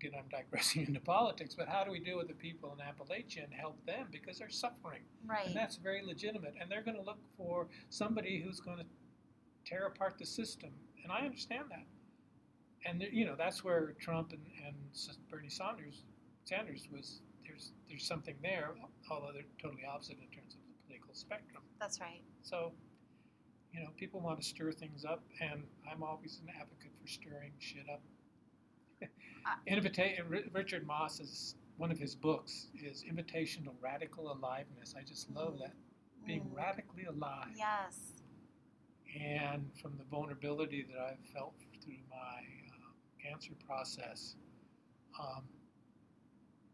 Again, 0.00 0.12
I'm 0.18 0.28
digressing 0.28 0.82
into 0.86 1.00
politics, 1.00 1.54
but 1.56 1.68
how 1.68 1.82
do 1.84 1.90
we 1.90 1.98
deal 2.00 2.18
with 2.18 2.28
the 2.28 2.34
people 2.34 2.72
in 2.72 2.84
Appalachia 2.84 3.44
and 3.44 3.52
help 3.52 3.84
them 3.86 4.06
because 4.12 4.38
they're 4.38 4.48
suffering, 4.48 5.02
Right. 5.26 5.46
and 5.46 5.56
that's 5.56 5.76
very 5.76 6.02
legitimate. 6.04 6.54
And 6.60 6.70
they're 6.70 6.82
going 6.82 6.96
to 6.96 7.02
look 7.02 7.18
for 7.36 7.66
somebody 7.90 8.40
who's 8.40 8.60
going 8.60 8.78
to 8.78 8.84
tear 9.64 9.86
apart 9.86 10.16
the 10.18 10.26
system, 10.26 10.70
and 11.02 11.12
I 11.12 11.20
understand 11.24 11.64
that. 11.70 11.84
And 12.88 13.02
you 13.12 13.26
know 13.26 13.34
that's 13.36 13.64
where 13.64 13.94
Trump 14.00 14.32
and, 14.32 14.40
and 14.64 14.76
Bernie 15.30 15.48
Sanders 15.48 16.04
Sanders 16.44 16.88
was. 16.92 17.20
There's 17.44 17.72
there's 17.88 18.06
something 18.06 18.36
there, 18.42 18.74
although 19.10 19.32
they're 19.32 19.42
totally 19.60 19.82
opposite 19.84 20.18
in 20.20 20.28
terms 20.28 20.54
of 20.54 20.60
the 20.60 20.86
political 20.86 21.12
spectrum. 21.14 21.62
That's 21.80 21.98
right. 22.00 22.20
So, 22.42 22.72
you 23.72 23.80
know, 23.80 23.88
people 23.96 24.20
want 24.20 24.38
to 24.40 24.46
stir 24.46 24.70
things 24.72 25.04
up, 25.04 25.24
and 25.40 25.64
I'm 25.90 26.02
always 26.02 26.40
an 26.42 26.52
advocate 26.60 26.92
for 27.00 27.08
stirring 27.08 27.52
shit 27.58 27.88
up. 27.92 28.00
Invita- 29.66 30.24
Richard 30.52 30.86
Moss's 30.86 31.54
one 31.76 31.90
of 31.92 31.98
his 31.98 32.14
books 32.16 32.66
is 32.74 33.04
Invitation 33.08 33.64
to 33.64 33.70
Radical 33.80 34.32
Aliveness. 34.32 34.94
I 34.98 35.02
just 35.02 35.30
love 35.30 35.58
that 35.60 35.74
being 36.26 36.42
Mm. 36.42 36.56
radically 36.56 37.04
alive, 37.04 37.54
Yes. 37.56 38.14
and 39.18 39.70
from 39.80 39.96
the 39.96 40.04
vulnerability 40.04 40.82
that 40.82 40.98
I've 40.98 41.24
felt 41.32 41.54
through 41.80 41.98
my 42.10 42.42
uh, 42.74 42.90
cancer 43.22 43.52
process. 43.66 44.34
Um, 45.18 45.48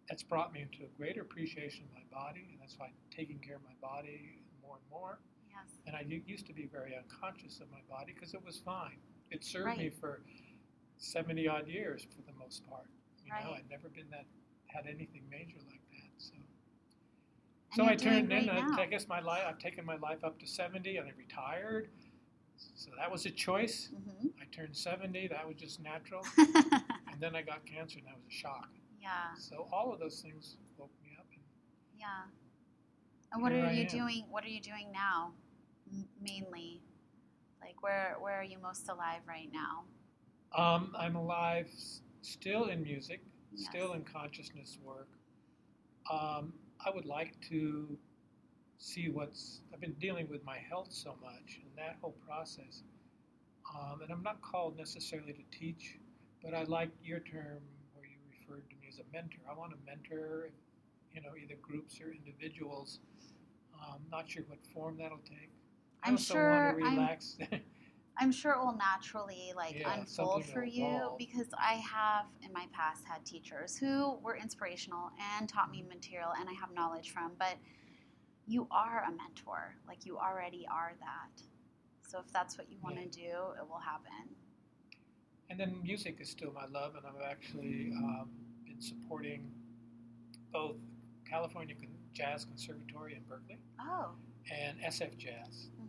that's 0.08 0.22
brought 0.22 0.52
me 0.52 0.60
into 0.62 0.84
a 0.84 0.88
greater 0.98 1.22
appreciation 1.22 1.84
of 1.84 1.92
my 1.94 2.02
body, 2.10 2.46
and 2.52 2.60
that's 2.60 2.78
why 2.78 2.86
I'm 2.86 2.94
taking 3.10 3.38
care 3.38 3.56
of 3.56 3.62
my 3.64 3.72
body 3.80 4.38
more 4.62 4.76
and 4.76 4.90
more. 4.90 5.18
Yes. 5.50 5.78
And 5.86 5.94
I 5.96 6.00
used 6.26 6.46
to 6.46 6.52
be 6.52 6.66
very 6.66 6.94
unconscious 6.96 7.60
of 7.60 7.70
my 7.70 7.80
body 7.88 8.12
because 8.12 8.34
it 8.34 8.44
was 8.44 8.58
fine. 8.58 8.98
It 9.30 9.44
served 9.44 9.78
me 9.78 9.88
for 9.90 10.20
70 10.98 11.48
odd 11.48 11.68
years 11.68 12.02
for 12.14 12.22
the 12.22 12.36
most 12.38 12.68
part. 12.68 12.86
You 13.24 13.30
know, 13.32 13.52
I'd 13.52 13.68
never 13.70 13.88
been 13.88 14.08
that, 14.10 14.24
had 14.66 14.86
anything 14.86 15.22
major 15.30 15.56
like 15.68 15.80
that. 15.92 16.10
So, 16.18 16.34
And 17.72 17.76
so 17.76 17.86
I 17.86 17.94
turned 17.96 18.32
in, 18.32 18.48
I. 18.50 18.82
I 18.82 18.86
guess 18.86 19.08
my 19.08 19.20
life, 19.20 19.42
I've 19.48 19.58
taken 19.58 19.84
my 19.84 19.96
life 19.96 20.24
up 20.24 20.38
to 20.40 20.46
70 20.46 20.96
and 20.98 21.08
I 21.08 21.12
retired. 21.16 21.88
So 22.76 22.90
that 22.98 23.10
was 23.10 23.26
a 23.26 23.30
choice. 23.30 23.88
Mhm. 23.94 24.30
I 24.40 24.44
turned 24.54 24.76
70, 24.76 25.28
that 25.28 25.46
was 25.46 25.56
just 25.56 25.80
natural. 25.80 26.22
and 26.38 27.20
then 27.20 27.34
I 27.34 27.42
got 27.42 27.64
cancer 27.66 27.98
and 27.98 28.06
that 28.08 28.14
was 28.16 28.26
a 28.28 28.32
shock. 28.36 28.68
yeah. 29.00 29.34
So 29.38 29.68
all 29.72 29.92
of 29.92 29.98
those 30.00 30.20
things 30.20 30.56
woke 30.78 30.90
me 31.02 31.10
up. 31.18 31.26
And 31.32 31.42
Yeah. 31.98 32.24
And 33.32 33.42
what 33.42 33.52
are 33.52 33.66
I 33.66 33.72
you 33.72 33.82
am. 33.82 33.88
doing? 33.88 34.24
What 34.30 34.44
are 34.44 34.48
you 34.48 34.60
doing 34.60 34.92
now, 34.92 35.32
m- 35.92 36.08
mainly? 36.20 36.80
Like 37.60 37.82
where 37.82 38.16
where 38.20 38.38
are 38.38 38.44
you 38.44 38.58
most 38.58 38.88
alive 38.88 39.22
right 39.26 39.50
now? 39.52 39.84
Um, 40.56 40.94
I'm 40.98 41.16
alive, 41.16 41.68
still 42.22 42.66
in 42.66 42.82
music, 42.82 43.20
still 43.56 43.94
in 43.94 44.04
consciousness 44.04 44.78
work. 44.84 45.08
Um, 46.10 46.52
I 46.84 46.90
would 46.94 47.06
like 47.06 47.34
to 47.48 47.96
see 48.78 49.08
what's. 49.08 49.60
I've 49.72 49.80
been 49.80 49.94
dealing 49.94 50.28
with 50.30 50.44
my 50.44 50.58
health 50.58 50.88
so 50.90 51.16
much 51.22 51.60
and 51.62 51.70
that 51.76 51.96
whole 52.00 52.14
process. 52.26 52.82
Um, 53.74 54.02
and 54.02 54.12
I'm 54.12 54.22
not 54.22 54.40
called 54.42 54.76
necessarily 54.76 55.32
to 55.32 55.58
teach, 55.58 55.98
but 56.42 56.54
I 56.54 56.64
like 56.64 56.90
your 57.02 57.20
term 57.20 57.58
where 57.94 58.04
you 58.06 58.18
referred 58.30 58.68
to 58.70 58.76
me 58.76 58.88
as 58.88 58.98
a 58.98 59.04
mentor. 59.12 59.40
I 59.50 59.54
want 59.54 59.72
to 59.72 59.78
mentor, 59.86 60.50
you 61.12 61.22
know, 61.22 61.30
either 61.42 61.54
groups 61.62 61.98
or 62.00 62.12
individuals. 62.12 63.00
Um, 63.82 64.00
not 64.10 64.30
sure 64.30 64.44
what 64.48 64.58
form 64.72 64.96
that'll 64.98 65.18
take. 65.18 65.50
I 66.04 66.08
I'm 66.08 66.14
also 66.14 66.34
sure- 66.34 66.50
want 66.50 66.78
to 66.78 66.84
relax. 66.84 67.36
I'm 67.50 67.60
sure 68.32 68.52
it 68.52 68.58
will 68.58 68.76
naturally 68.76 69.52
like 69.56 69.76
Yeah, 69.80 69.94
unfold 69.94 70.44
for 70.44 70.64
you 70.64 70.84
evolve. 70.86 71.18
because 71.18 71.48
I 71.58 71.74
have 71.74 72.26
in 72.42 72.52
my 72.52 72.66
past 72.72 73.04
had 73.06 73.24
teachers 73.26 73.76
who 73.76 74.18
were 74.22 74.36
inspirational 74.36 75.10
and 75.36 75.48
taught 75.48 75.70
me 75.70 75.82
material 75.88 76.30
and 76.38 76.48
I 76.48 76.52
have 76.52 76.72
knowledge 76.72 77.10
from, 77.10 77.32
but 77.38 77.56
you 78.46 78.66
are 78.70 79.04
a 79.08 79.10
mentor. 79.10 79.74
Like 79.86 80.04
you 80.06 80.18
already 80.18 80.66
are 80.70 80.92
that. 81.00 81.42
So 82.08 82.18
if 82.20 82.30
that's 82.32 82.56
what 82.58 82.70
you 82.70 82.78
want 82.82 82.96
to 82.96 83.02
Yeah. 83.20 83.30
do, 83.30 83.60
it 83.60 83.68
will 83.68 83.78
happen. 83.80 84.36
And 85.50 85.58
then 85.60 85.82
music 85.82 86.18
is 86.20 86.30
still 86.30 86.52
my 86.52 86.66
love, 86.66 86.94
and 86.96 87.04
I've 87.06 87.20
actually 87.30 87.92
um, 87.96 88.30
been 88.64 88.80
supporting 88.80 89.50
both 90.52 90.76
California 91.28 91.74
Jazz 92.12 92.44
Conservatory 92.44 93.14
in 93.14 93.22
Berkeley 93.24 93.58
Oh. 93.80 94.10
and 94.50 94.78
SF 94.80 95.16
Jazz. 95.18 95.68
hmm 95.76 95.83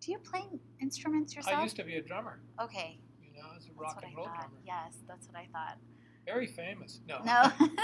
Do 0.00 0.12
you 0.12 0.18
play 0.18 0.44
instruments 0.80 1.34
yourself? 1.34 1.56
I 1.58 1.62
used 1.62 1.76
to 1.76 1.84
be 1.84 1.96
a 1.96 2.02
drummer, 2.02 2.40
Okay. 2.60 2.98
you 3.22 3.32
know, 3.40 3.48
as 3.56 3.64
a 3.64 3.68
That's 3.68 3.78
rock 3.78 4.02
and 4.04 4.16
roll 4.16 4.26
drummer. 4.26 4.58
Yes, 4.64 4.94
that's 5.08 5.26
what 5.26 5.36
I 5.36 5.46
thought. 5.52 5.76
Very 6.24 6.46
famous. 6.46 7.00
No. 7.08 7.20
No. 7.24 7.50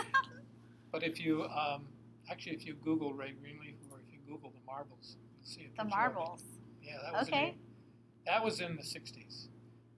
But 0.92 1.02
if 1.02 1.18
you, 1.18 1.42
um, 1.46 1.86
actually, 2.30 2.54
if 2.54 2.64
you 2.64 2.74
Google 2.74 3.12
Ray 3.12 3.32
Greenleaf 3.32 3.74
or 3.90 3.98
if 3.98 4.12
you 4.12 4.20
Google 4.32 4.50
the 4.50 4.64
Marbles, 4.64 5.16
you'll 5.18 5.44
see 5.44 5.62
picture 5.62 5.74
the 5.82 5.88
it. 5.88 5.90
marbles. 5.90 6.44
Yeah, 6.84 6.98
that 7.02 7.12
was 7.14 7.26
Okay. 7.26 7.48
in, 7.48 7.54
that 8.26 8.44
was 8.44 8.60
in 8.60 8.76
the 8.76 8.82
60s. 8.82 9.48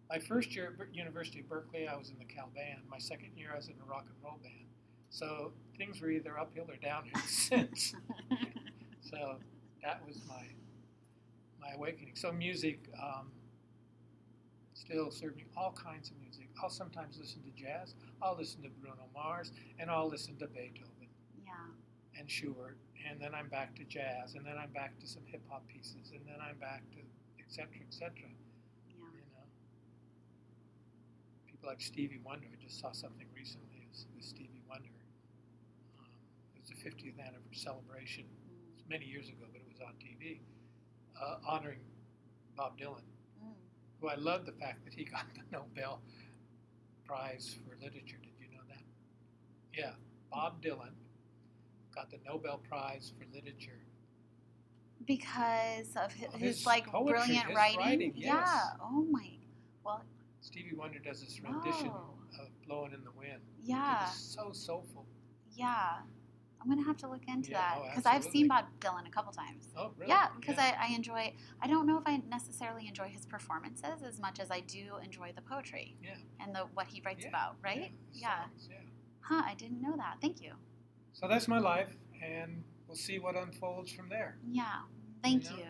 My 0.09 0.19
first 0.19 0.55
year 0.57 0.75
at 0.81 0.95
University 0.95 1.41
of 1.41 1.51
Berkeley, 1.51 1.87
I 1.87 1.97
was 1.97 2.09
in 2.09 2.17
the 2.19 2.25
Cal 2.25 2.49
band. 2.55 2.81
My 2.91 2.97
second 2.97 3.33
year, 3.37 3.51
I 3.53 3.57
was 3.57 3.69
in 3.69 3.75
a 3.75 3.85
rock 3.91 4.07
and 4.09 4.15
roll 4.25 4.39
band. 4.43 4.65
So 5.11 5.53
things 5.77 6.01
were 6.01 6.09
either 6.11 6.39
uphill 6.39 6.65
or 6.67 6.77
downhill 6.77 7.21
since. 7.27 7.95
so 9.03 9.37
that 9.83 10.01
was 10.07 10.23
my 10.27 10.45
my 11.67 11.75
awakening. 11.75 12.15
So 12.15 12.33
music 12.33 12.89
um, 13.03 13.31
still 14.75 15.11
served 15.11 15.37
me 15.37 15.45
all 15.57 15.73
kinds 15.73 16.11
of 16.11 16.17
music. 16.19 16.49
I'll 16.63 16.71
sometimes 16.71 17.19
listen 17.19 17.43
to 17.43 17.51
jazz. 17.51 17.95
I'll 18.23 18.37
listen 18.37 18.63
to 18.63 18.69
Bruno 18.69 19.09
Mars, 19.15 19.53
and 19.79 19.91
I'll 19.91 20.09
listen 20.09 20.37
to 20.39 20.47
Beethoven 20.47 21.09
yeah. 21.45 21.53
and 22.19 22.31
Schubert, 22.31 22.79
and 23.09 23.21
then 23.21 23.35
I'm 23.35 23.49
back 23.49 23.75
to 23.77 23.85
jazz, 23.85 24.35
and 24.35 24.47
then 24.47 24.57
I'm 24.59 24.71
back 24.71 24.99
to 25.01 25.07
some 25.07 25.23
hip 25.27 25.43
hop 25.49 25.67
pieces, 25.69 26.13
and 26.13 26.21
then 26.27 26.37
I'm 26.41 26.59
back 26.59 26.83
to 26.93 26.99
etc. 27.41 27.69
cetera, 27.71 27.87
et 27.87 27.95
cetera. 27.95 28.31
Yeah. 28.89 28.95
You 29.15 29.23
know, 29.31 29.45
people 31.47 31.69
like 31.69 31.81
Stevie 31.81 32.21
Wonder. 32.25 32.47
I 32.51 32.57
just 32.63 32.81
saw 32.81 32.93
something 32.93 33.27
recently 33.35 33.87
with, 34.15 34.25
Stevie 34.25 34.63
Wonder. 34.69 34.91
Um, 36.01 36.11
it 36.57 36.61
was 36.61 36.71
the 36.71 36.79
50th 36.83 37.19
anniversary 37.21 37.55
celebration 37.55 38.25
Mm. 38.25 38.91
many 38.91 39.07
years 39.07 39.29
ago, 39.29 39.47
but 39.53 39.61
it 39.61 39.67
was 39.69 39.81
on 39.81 39.95
TV, 40.03 40.41
uh, 41.23 41.37
honoring 41.47 41.81
Bob 42.57 42.79
Dylan, 42.79 43.03
Mm. 43.43 43.53
who 44.01 44.09
I 44.09 44.15
love 44.17 44.47
the 44.47 44.53
fact 44.53 44.85
that 44.85 44.95
he 44.95 45.05
got 45.05 45.27
the 45.35 45.43
Nobel 45.53 46.01
Prize 47.07 47.57
for 47.65 47.77
Literature. 47.77 48.19
Did 48.23 48.33
you 48.41 48.49
know 48.57 48.63
that? 48.69 48.83
Yeah, 49.75 49.93
Bob 50.31 50.63
Dylan 50.63 50.93
got 51.95 52.11
the 52.11 52.19
Nobel 52.27 52.59
Prize 52.69 53.13
for 53.19 53.25
Literature. 53.35 53.81
Because 55.07 55.95
of 55.97 56.13
his, 56.13 56.35
Of 56.35 56.41
his, 56.41 56.57
his 56.59 56.67
like 56.67 56.87
poetry, 56.87 57.13
brilliant 57.19 57.47
his 57.49 57.57
writing. 57.57 57.79
writing, 57.81 58.13
Yeah. 58.17 58.71
Oh 58.81 59.07
my. 59.11 59.29
Well, 59.85 60.03
Stevie 60.41 60.75
Wonder 60.75 60.99
does 60.99 61.21
this 61.21 61.39
rendition 61.41 61.89
Oh. 61.89 62.15
of 62.41 62.49
"Blowing 62.67 62.93
in 62.93 63.05
the 63.05 63.11
Wind." 63.13 63.41
Yeah, 63.63 64.09
It's 64.09 64.19
so 64.19 64.53
soulful. 64.53 65.07
yeah. 65.55 65.99
I'm 66.67 66.75
gonna 66.75 66.87
have 66.87 66.97
to 66.99 67.09
look 67.09 67.23
into 67.29 67.53
Yeah, 67.53 67.59
that 67.59 67.79
oh, 67.79 67.85
because 67.89 68.07
I've 68.07 68.25
seen. 68.25 68.49
Bob 68.49 68.65
Dylan 68.81 69.07
a 69.07 69.11
couple 69.11 69.33
times. 69.33 69.69
Oh, 69.77 69.93
really? 69.97 70.11
Yeah, 70.11 70.29
because 70.41 70.59
I, 70.59 70.75
I 70.81 70.95
enjoy. 70.95 71.33
I 71.63 71.69
don't 71.69 71.87
know 71.87 71.97
if 71.97 72.03
I 72.07 72.21
necessarily 72.29 72.89
enjoy 72.89 73.07
his 73.09 73.25
performances 73.25 74.03
as 74.07 74.19
much 74.21 74.41
as 74.41 74.51
I 74.51 74.61
do 74.61 74.95
enjoy 75.03 75.33
the 75.35 75.43
poetry 75.43 75.97
Yeah. 76.03 76.11
and 76.41 76.55
the 76.55 76.61
what 76.75 76.89
he 76.89 77.01
writes 77.05 77.23
Yeah, 77.23 77.29
about. 77.29 77.57
Right? 77.63 77.93
Yeah. 78.13 78.21
Yeah. 78.29 78.43
songs, 78.45 78.69
yeah. 78.71 78.77
Huh? 79.21 79.43
I 79.47 79.55
didn't 79.55 79.81
know 79.81 79.95
that. 79.97 80.17
Thank 80.21 80.43
you. 80.43 80.53
So 81.13 81.29
that's 81.29 81.47
my 81.47 81.59
life, 81.59 81.95
and 82.23 82.65
we'll 82.89 82.97
see 82.97 83.19
what 83.21 83.37
unfolds 83.37 83.93
from 83.93 84.09
there. 84.09 84.37
Yeah. 84.51 84.65
Thank 85.23 85.45
know? 85.45 85.51
you. 85.57 85.65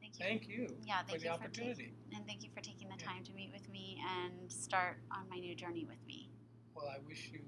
Thank 0.00 0.18
you. 0.18 0.24
Thank 0.24 0.48
you 0.48 0.76
Yeah, 0.86 1.02
for 1.02 1.08
thank 1.10 1.20
the 1.20 1.26
you 1.28 1.32
for 1.36 1.44
opportunity. 1.44 1.74
taking 1.74 1.94
and 2.16 2.26
thank 2.26 2.42
you 2.44 2.50
for 2.54 2.60
taking 2.62 2.88
the 2.88 2.96
Yeah. 2.98 3.06
time 3.08 3.24
to 3.24 3.32
meet 3.34 3.52
with 3.52 3.68
me 3.68 4.02
and 4.06 4.50
start 4.50 4.96
on 5.10 5.28
my 5.28 5.36
new 5.36 5.54
journey 5.54 5.84
with 5.84 6.02
me. 6.06 6.30
Well, 6.74 6.88
I 6.88 6.98
wish 7.06 7.30
you 7.32 7.40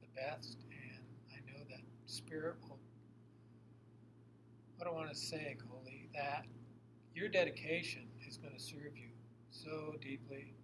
the 0.00 0.08
best, 0.14 0.58
and 0.70 1.04
I 1.32 1.40
know 1.50 1.64
that 1.68 1.80
Spirit 2.08 2.56
will. 2.62 2.78
I 4.84 4.90
want 4.90 5.10
to 5.10 5.14
say, 5.14 5.56
Coley? 5.68 6.08
That 6.14 6.46
your 7.14 7.28
dedication 7.28 8.08
is 8.26 8.38
going 8.38 8.54
to 8.54 8.60
serve 8.60 8.96
you 8.96 9.10
so 9.50 9.94
deeply, 10.00 10.54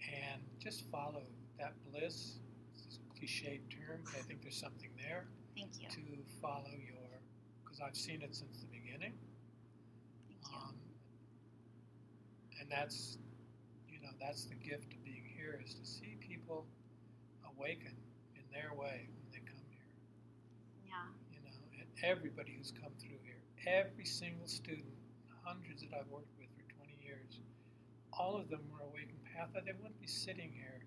and 0.00 0.40
just 0.58 0.88
follow 0.90 1.22
that 1.58 1.74
bliss. 1.90 2.38
It's 2.86 2.96
a 2.96 3.20
cliched 3.20 3.60
term, 3.68 4.00
but 4.04 4.14
I 4.18 4.22
think 4.22 4.40
there's 4.42 4.56
something 4.56 4.88
there 4.96 5.26
Thank 5.54 5.72
you. 5.80 5.88
to 5.90 6.00
follow 6.40 6.70
your, 6.70 7.20
because 7.62 7.80
I've 7.80 7.96
seen 7.96 8.22
it 8.22 8.34
since 8.34 8.60
the 8.60 8.66
beginning. 8.66 9.12
Thank 10.28 10.40
you. 10.50 10.56
Um, 10.56 10.74
and 12.60 12.70
that's, 12.70 13.18
you 13.90 14.00
know, 14.00 14.12
that's 14.20 14.44
the 14.44 14.54
gift 14.54 14.94
of 14.94 15.04
being 15.04 15.24
here 15.36 15.60
is 15.62 15.74
to 15.74 15.84
see 15.84 16.16
people 16.20 16.64
awaken 17.56 17.96
in 18.36 18.42
their 18.52 18.72
way 18.72 19.08
when 19.12 19.26
they 19.32 19.38
come 19.44 19.60
here. 19.68 19.90
Yeah. 20.86 21.10
You 21.32 21.40
know, 21.44 21.58
and 21.80 21.87
everybody 22.02 22.54
who's 22.56 22.72
come 22.72 22.92
through 22.98 23.18
here, 23.24 23.42
every 23.66 24.04
single 24.04 24.46
student, 24.46 24.94
hundreds 25.44 25.82
that 25.82 25.90
I've 25.94 26.08
worked 26.08 26.32
with 26.38 26.48
for 26.56 26.74
20 26.76 26.98
years, 27.04 27.40
all 28.12 28.36
of 28.36 28.48
them 28.48 28.60
were 28.70 28.84
awakened 28.84 29.18
path. 29.36 29.48
They 29.54 29.72
wouldn't 29.72 30.00
be 30.00 30.06
sitting 30.06 30.52
here 30.52 30.84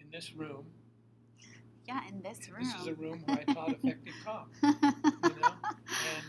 in 0.00 0.10
this 0.10 0.32
room. 0.34 0.66
Yeah, 1.86 2.00
in 2.08 2.22
this 2.22 2.38
And 2.46 2.56
room. 2.56 2.64
This 2.64 2.80
is 2.80 2.86
a 2.88 2.94
room 2.94 3.22
where 3.26 3.38
I 3.46 3.52
taught 3.52 3.70
effective 3.82 4.14
comp. 4.24 4.48
you 4.62 5.40
know, 5.40 5.52
and 5.86 6.24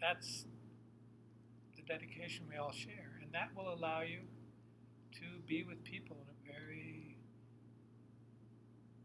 that's 0.00 0.44
the 1.76 1.82
dedication 1.82 2.46
we 2.48 2.56
all 2.56 2.72
share, 2.72 3.18
and 3.22 3.32
that 3.32 3.50
will 3.56 3.72
allow 3.72 4.02
you 4.02 4.20
to 5.12 5.40
be 5.46 5.64
with 5.64 5.82
people 5.82 6.16
in 6.22 6.28
a 6.28 6.52
very 6.52 7.16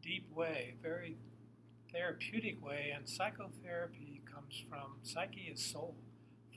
deep 0.01 0.29
way, 0.35 0.75
very 0.83 1.17
therapeutic 1.95 2.63
way. 2.63 2.93
And 2.95 3.07
psychotherapy 3.07 4.21
comes 4.31 4.61
from 4.69 4.97
psyche 5.03 5.49
is 5.53 5.61
soul. 5.63 5.95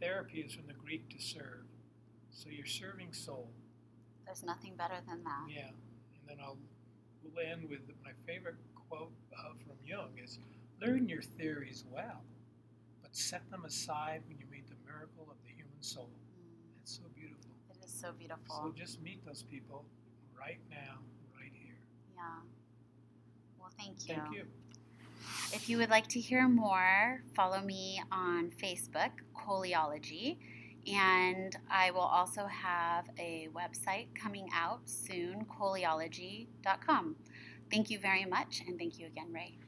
Therapy 0.00 0.40
is 0.40 0.52
from 0.54 0.66
the 0.66 0.74
Greek 0.74 1.08
to 1.10 1.20
serve, 1.20 1.66
so 2.30 2.48
you're 2.50 2.66
serving 2.66 3.12
soul. 3.12 3.50
There's 4.24 4.44
nothing 4.44 4.74
better 4.76 4.94
than 5.08 5.24
that. 5.24 5.46
Yeah, 5.50 5.70
and 5.70 6.28
then 6.28 6.36
I'll 6.40 6.56
we'll 7.24 7.44
end 7.44 7.68
with 7.68 7.80
my 8.04 8.12
favorite 8.26 8.54
quote 8.88 9.10
uh, 9.36 9.54
from 9.66 9.74
Jung 9.84 10.10
is 10.22 10.38
learn 10.80 11.08
your 11.08 11.22
theories 11.22 11.84
well, 11.90 12.22
but 13.02 13.16
set 13.16 13.42
them 13.50 13.64
aside 13.64 14.22
when 14.28 14.38
you 14.38 14.46
meet 14.52 14.68
the 14.68 14.76
miracle 14.86 15.26
of 15.28 15.36
the 15.44 15.50
human 15.50 15.80
soul. 15.82 16.10
Mm, 16.38 16.82
It's 16.82 16.94
so 16.96 17.02
beautiful. 17.16 17.50
It 17.74 17.84
is 17.84 17.90
so 17.92 18.12
beautiful. 18.16 18.46
So 18.54 18.72
just 18.76 19.02
meet 19.02 19.26
those 19.26 19.42
people 19.42 19.84
right 20.38 20.60
now, 20.70 21.02
right 21.34 21.50
here. 21.52 21.74
yeah. 22.14 22.22
Well, 23.58 23.72
thank 23.76 24.06
you. 24.06 24.14
Thank 24.14 24.32
you. 24.32 24.44
If 25.52 25.68
you 25.68 25.78
would 25.78 25.90
like 25.90 26.06
to 26.08 26.20
hear 26.20 26.48
more, 26.48 27.22
follow 27.34 27.60
me 27.60 28.02
on 28.12 28.50
Facebook, 28.62 29.10
Coleyology, 29.34 30.36
and 30.86 31.56
I 31.70 31.90
will 31.90 32.00
also 32.00 32.46
have 32.46 33.06
a 33.18 33.48
website 33.54 34.06
coming 34.14 34.48
out 34.54 34.80
soon, 34.84 35.46
coleyology.com. 35.46 37.16
Thank 37.70 37.90
you 37.90 37.98
very 37.98 38.24
much, 38.24 38.62
and 38.66 38.78
thank 38.78 38.98
you 38.98 39.06
again, 39.06 39.32
Ray. 39.32 39.58